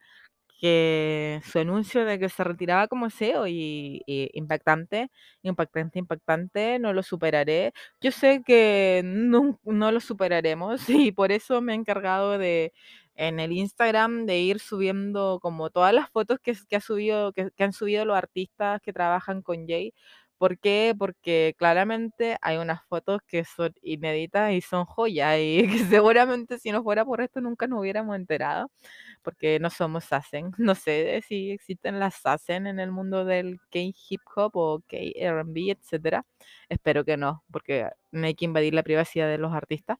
que 0.64 1.42
su 1.46 1.60
anuncio 1.60 2.06
de 2.06 2.20
que 2.20 2.30
se 2.30 2.44
retiraba 2.46 2.88
como 2.88 3.10
CEO 3.10 3.48
y, 3.48 4.02
y 4.08 4.30
impactante, 4.34 5.12
impactante, 5.44 6.00
impactante, 6.00 6.80
no 6.80 6.94
lo 6.94 7.04
superaré. 7.04 7.74
Yo 8.02 8.12
sé 8.12 8.44
que 8.46 9.02
no, 9.06 9.60
no 9.66 9.92
lo 9.92 10.00
superaremos 10.00 10.88
y 10.90 11.12
por 11.12 11.32
eso 11.34 11.62
me 11.62 11.74
he 11.74 11.76
encargado 11.76 12.38
de 12.38 12.74
en 13.16 13.40
el 13.40 13.52
Instagram 13.52 14.26
de 14.26 14.40
ir 14.40 14.60
subiendo 14.60 15.40
como 15.42 15.70
todas 15.70 15.94
las 15.94 16.10
fotos 16.10 16.40
que, 16.42 16.56
que 16.70 16.76
ha 16.78 16.82
subido, 16.82 17.32
que, 17.34 17.52
que 17.56 17.64
han 17.64 17.74
subido 17.74 18.06
los 18.06 18.18
artistas 18.18 18.82
que 18.82 18.94
trabajan 18.94 19.42
con 19.44 19.68
Jay. 19.68 19.94
¿Por 20.44 20.60
qué? 20.60 20.94
Porque 21.00 21.56
claramente 21.58 22.36
hay 22.42 22.58
unas 22.58 22.84
fotos 22.90 23.22
que 23.26 23.46
son 23.46 23.74
inéditas 23.82 24.52
y 24.52 24.60
son 24.60 24.84
joyas 24.84 25.38
y 25.40 25.66
que 25.72 25.86
seguramente 25.86 26.60
si 26.60 26.70
no 26.74 26.84
fuera 26.84 27.06
por 27.06 27.22
esto 27.22 27.40
nunca 27.40 27.66
nos 27.66 27.80
hubiéramos 27.80 28.14
enterado 28.18 28.70
porque 29.22 29.58
no 29.62 29.70
somos 29.70 30.04
Sassen. 30.04 30.52
No 30.58 30.76
sé 30.76 31.22
si 31.26 31.52
existen 31.52 31.98
las 31.98 32.16
Sassen 32.16 32.68
en 32.68 32.82
el 32.82 32.92
mundo 32.92 33.24
del 33.24 33.62
K-hip 33.72 34.20
hop 34.36 34.52
o 34.56 34.82
K-RB, 34.86 35.72
etcétera. 35.72 36.26
Espero 36.68 37.06
que 37.06 37.16
no, 37.16 37.46
porque 37.50 37.90
no 38.12 38.28
hay 38.28 38.36
que 38.36 38.44
invadir 38.44 38.74
la 38.74 38.84
privacidad 38.84 39.30
de 39.30 39.38
los 39.38 39.54
artistas. 39.54 39.98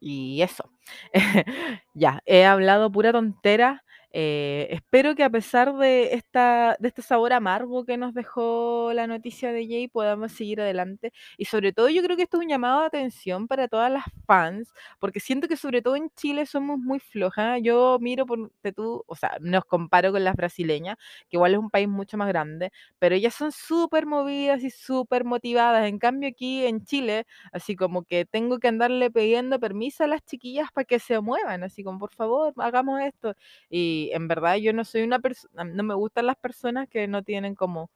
Y 0.00 0.42
eso. 0.42 0.70
ya, 1.94 2.22
he 2.26 2.44
hablado 2.44 2.92
pura 2.92 3.12
tontera. 3.12 3.84
Eh, 4.12 4.66
espero 4.70 5.14
que 5.14 5.22
a 5.22 5.30
pesar 5.30 5.74
de, 5.76 6.14
esta, 6.14 6.76
de 6.80 6.88
este 6.88 7.00
sabor 7.02 7.32
amargo 7.32 7.84
que 7.84 7.96
nos 7.96 8.12
dejó 8.14 8.92
la 8.92 9.06
noticia 9.06 9.52
de 9.52 9.66
Jay, 9.66 9.88
podamos 9.88 10.32
seguir 10.32 10.60
adelante. 10.60 11.12
Y 11.38 11.44
sobre 11.44 11.72
todo 11.72 11.88
yo 11.88 12.02
creo 12.02 12.16
que 12.16 12.24
esto 12.24 12.38
es 12.38 12.42
un 12.44 12.48
llamado 12.50 12.80
de 12.80 12.86
atención 12.86 13.46
para 13.46 13.68
todas 13.68 13.90
las 13.92 14.04
fans, 14.26 14.72
porque 14.98 15.20
siento 15.20 15.46
que 15.48 15.56
sobre 15.56 15.80
todo 15.82 15.96
en 15.96 16.10
Chile 16.16 16.46
somos 16.46 16.78
muy 16.78 16.98
flojas. 16.98 17.60
Yo 17.62 17.98
miro 18.00 18.26
por 18.26 18.50
tú, 18.74 19.04
o 19.06 19.14
sea, 19.16 19.36
nos 19.40 19.64
comparo 19.64 20.12
con 20.12 20.24
las 20.24 20.34
brasileñas, 20.36 20.96
que 21.28 21.36
igual 21.36 21.52
es 21.52 21.58
un 21.58 21.70
país 21.70 21.88
mucho 21.88 22.16
más 22.16 22.28
grande, 22.28 22.72
pero 22.98 23.14
ellas 23.14 23.34
son 23.34 23.52
súper 23.52 24.06
movidas 24.06 24.62
y 24.64 24.70
súper 24.70 25.24
motivadas. 25.24 25.86
En 25.88 25.98
cambio 25.98 26.28
aquí 26.28 26.64
en 26.66 26.84
Chile, 26.84 27.26
así 27.52 27.76
como 27.76 28.02
que 28.04 28.24
tengo 28.24 28.58
que 28.58 28.68
andarle 28.68 29.10
pidiendo 29.10 29.58
permiso 29.60 30.04
a 30.04 30.06
las 30.06 30.22
chiquillas 30.24 30.68
para 30.72 30.84
que 30.84 30.98
se 30.98 31.20
muevan, 31.20 31.62
así 31.62 31.84
como 31.84 31.98
por 32.00 32.12
favor, 32.14 32.52
hagamos 32.56 33.00
esto. 33.02 33.34
Y 33.68 33.99
en 34.12 34.28
verdad 34.28 34.56
yo 34.56 34.72
no 34.72 34.84
soy 34.84 35.02
una 35.02 35.18
persona, 35.20 35.64
no 35.64 35.82
me 35.84 35.94
gustan 35.94 36.26
las 36.26 36.36
personas 36.36 36.88
que 36.88 37.08
no 37.08 37.22
tienen 37.22 37.54
como 37.54 37.90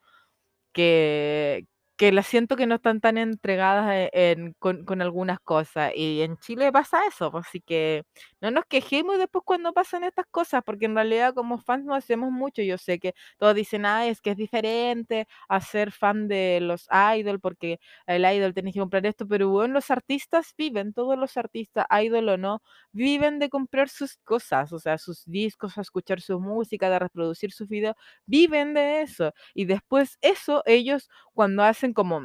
que, 0.72 1.66
que 1.96 2.10
las 2.12 2.26
siento 2.26 2.56
que 2.56 2.66
no 2.66 2.76
están 2.76 3.00
tan 3.00 3.18
entregadas 3.18 3.88
e, 3.92 4.10
en, 4.32 4.54
con, 4.58 5.00
algunas 5.02 5.38
cosas. 5.40 5.92
Y 5.94 6.22
en 6.22 6.36
Chile 6.38 6.72
pasa 6.72 7.06
eso, 7.06 7.30
pues, 7.30 7.46
así 7.46 7.60
que 7.60 8.04
no 8.40 8.50
nos 8.50 8.64
quejemos 8.66 9.18
después 9.18 9.44
cuando 9.44 9.72
pasan 9.72 10.02
estas 10.04 10.26
cosas, 10.30 10.62
porque 10.64 10.86
en 10.86 10.94
realidad 10.96 11.34
como 11.34 11.58
fans 11.58 11.84
no 11.84 11.94
hacemos 11.94 12.32
mucho. 12.32 12.62
Yo 12.62 12.78
sé 12.78 12.98
que 12.98 13.14
todos 13.38 13.54
dicen, 13.54 13.86
ah, 13.86 14.06
es 14.06 14.20
que 14.20 14.30
es 14.30 14.36
diferente 14.36 15.26
a 15.48 15.60
ser 15.60 15.92
fan 15.92 16.26
de 16.28 16.58
los 16.60 16.88
idol, 17.16 17.40
porque 17.40 17.78
el 18.06 18.24
idol 18.24 18.54
tiene 18.54 18.72
que 18.72 18.80
comprar 18.80 19.06
esto, 19.06 19.26
pero 19.28 19.48
bueno, 19.50 19.74
los 19.74 19.90
artistas 19.90 20.54
viven, 20.56 20.92
todos 20.92 21.16
los 21.18 21.36
artistas, 21.36 21.86
idol 22.02 22.28
o 22.28 22.36
no, 22.36 22.62
viven 22.92 23.38
de 23.38 23.48
comprar 23.48 23.88
sus 23.88 24.16
cosas, 24.24 24.72
o 24.72 24.78
sea, 24.78 24.98
sus 24.98 25.24
discos, 25.26 25.78
a 25.78 25.82
escuchar 25.82 26.20
su 26.20 26.40
música, 26.40 26.90
de 26.90 26.98
reproducir 26.98 27.52
sus 27.52 27.68
videos, 27.68 27.96
viven 28.26 28.74
de 28.74 29.02
eso. 29.02 29.32
Y 29.54 29.64
después 29.66 30.18
eso, 30.20 30.62
ellos 30.66 31.08
cuando 31.34 31.62
hacen 31.64 31.92
como 31.92 32.22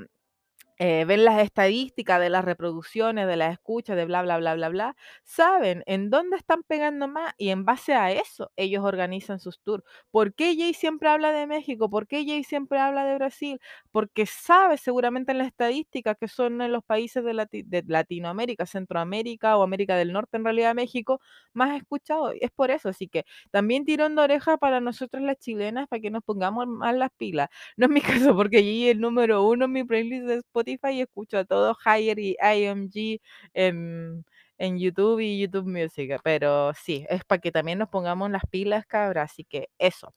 eh, 0.80 1.04
ven 1.06 1.26
las 1.26 1.40
estadísticas 1.42 2.22
de 2.22 2.30
las 2.30 2.46
reproducciones, 2.46 3.28
de 3.28 3.36
las 3.36 3.52
escuchas, 3.54 3.98
de 3.98 4.06
bla, 4.06 4.22
bla, 4.22 4.38
bla, 4.38 4.56
bla, 4.56 4.70
bla, 4.70 4.96
saben 5.26 5.84
en 5.88 6.10
dónde 6.10 6.38
están 6.38 6.64
pegando 6.64 7.08
más 7.10 7.34
y 7.38 7.50
en 7.50 7.66
base 7.66 7.94
a 7.94 8.12
eso 8.14 8.50
ellos 8.56 8.86
organizan 8.86 9.40
sus 9.40 9.60
tours. 9.62 9.84
¿Por 10.10 10.34
qué 10.34 10.56
Jay 10.58 10.74
siempre 10.74 11.10
habla 11.10 11.34
de 11.34 11.48
México? 11.48 11.90
¿Por 11.90 12.08
qué 12.08 12.26
Jay 12.26 12.46
siempre 12.46 12.80
habla 12.80 13.04
de 13.06 13.16
Brasil? 13.16 13.60
Porque 13.92 14.26
sabe 14.26 14.78
seguramente 14.78 15.34
en 15.34 15.40
las 15.40 15.48
estadísticas 15.48 16.16
que 16.18 16.30
son 16.30 16.62
en 16.62 16.72
los 16.72 16.84
países 16.86 17.26
de, 17.26 17.34
de 17.66 17.84
Latinoamérica, 17.86 18.66
Centroamérica 18.66 19.58
o 19.58 19.64
América 19.64 19.98
del 19.98 20.14
Norte, 20.14 20.38
en 20.38 20.46
realidad 20.46 20.76
México, 20.76 21.20
más 21.54 21.76
escuchado. 21.78 22.32
Es 22.40 22.52
por 22.52 22.72
eso, 22.72 22.88
así 22.90 23.10
que 23.10 23.26
también 23.52 23.84
tirón 23.86 24.16
de 24.16 24.22
oreja 24.22 24.58
para 24.58 24.80
nosotros 24.80 25.22
las 25.24 25.38
chilenas, 25.40 25.88
para 25.90 26.00
que 26.02 26.10
nos 26.10 26.24
pongamos 26.24 26.68
más 26.68 26.96
las 26.96 27.10
pilas. 27.18 27.50
No 27.76 27.88
es 27.88 27.92
mi 27.92 28.02
caso, 28.32 28.34
porque 28.36 28.60
Jay 28.60 28.86
es 28.88 28.92
el 28.96 29.02
número 29.02 29.44
uno 29.44 29.66
en 29.66 29.72
mi 29.74 29.84
playlist 29.84 30.26
de 30.26 30.36
Spotify 30.36 30.69
y 30.92 31.02
escucho 31.02 31.38
a 31.38 31.46
todos 31.46 31.78
Higher 31.86 32.20
y 32.20 32.38
IMG 32.42 33.20
en, 33.54 34.26
en 34.58 34.80
YouTube 34.80 35.20
y 35.20 35.40
YouTube 35.40 35.68
Music. 35.68 36.20
Pero 36.24 36.74
sí, 36.74 37.06
es 37.10 37.24
para 37.26 37.40
que 37.40 37.52
también 37.52 37.80
nos 37.80 37.90
pongamos 37.90 38.30
las 38.32 38.44
pilas, 38.50 38.86
cabra. 38.86 39.24
Así 39.24 39.44
que 39.44 39.70
eso. 39.80 40.14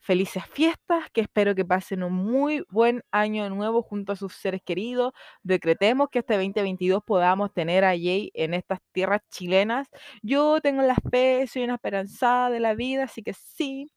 Felices 0.00 0.44
fiestas, 0.46 1.04
que 1.12 1.20
espero 1.22 1.54
que 1.54 1.64
pasen 1.64 2.02
un 2.02 2.12
muy 2.12 2.64
buen 2.70 3.02
año 3.12 3.48
nuevo 3.50 3.82
junto 3.82 4.12
a 4.12 4.16
sus 4.16 4.34
seres 4.34 4.60
queridos. 4.64 5.12
Decretemos 5.44 6.08
que 6.10 6.20
este 6.20 6.34
2022 6.34 7.02
podamos 7.04 7.52
tener 7.52 7.84
a 7.84 7.90
Jay 7.90 8.30
en 8.34 8.54
estas 8.54 8.80
tierras 8.92 9.20
chilenas. 9.30 9.88
Yo 10.22 10.60
tengo 10.60 10.82
la 10.82 10.96
fe, 11.10 11.46
soy 11.46 11.64
una 11.64 11.74
esperanzada 11.74 12.50
de 12.50 12.60
la 12.60 12.74
vida, 12.74 13.04
así 13.04 13.22
que 13.22 13.32
sí, 13.32 13.92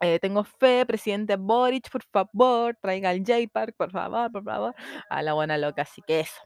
eh, 0.00 0.18
tengo 0.20 0.44
fe, 0.44 0.84
presidente 0.86 1.36
Boric, 1.36 1.90
por 1.90 2.02
favor, 2.04 2.76
traiga 2.80 3.10
al 3.10 3.20
J-Park, 3.20 3.74
por 3.76 3.90
favor, 3.90 4.30
por 4.30 4.44
favor, 4.44 4.74
a 5.10 5.22
la 5.22 5.34
buena 5.34 5.58
loca. 5.58 5.82
Así 5.82 6.02
que 6.06 6.20
eso. 6.20 6.40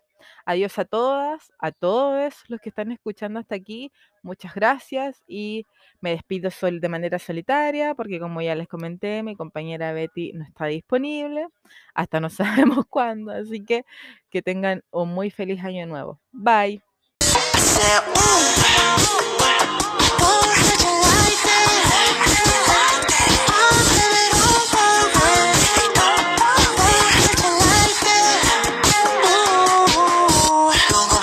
Adiós 0.45 0.79
a 0.79 0.85
todas, 0.85 1.53
a 1.59 1.73
todos 1.73 2.35
los 2.49 2.61
que 2.61 2.69
están 2.69 2.93
escuchando 2.93 3.41
hasta 3.41 3.55
aquí. 3.55 3.93
Muchas 4.23 4.55
gracias 4.55 5.23
y 5.27 5.67
me 6.01 6.11
despido 6.11 6.51
sol 6.51 6.81
de 6.81 6.89
manera 6.89 7.19
solitaria 7.19 7.95
porque 7.95 8.21
como 8.21 8.41
ya 8.41 8.55
les 8.55 8.69
comenté, 8.69 9.23
mi 9.23 9.37
compañera 9.37 9.93
Betty 9.93 10.33
no 10.33 10.45
está 10.45 10.67
disponible 10.67 11.49
hasta 11.95 12.21
no 12.21 12.31
sabemos 12.31 12.87
cuándo. 12.89 13.33
Así 13.33 13.65
que 13.65 13.85
que 14.31 14.43
tengan 14.43 14.83
un 14.91 15.13
muy 15.15 15.31
feliz 15.31 15.63
año 15.65 15.87
nuevo. 15.87 16.21
Bye. 16.33 16.83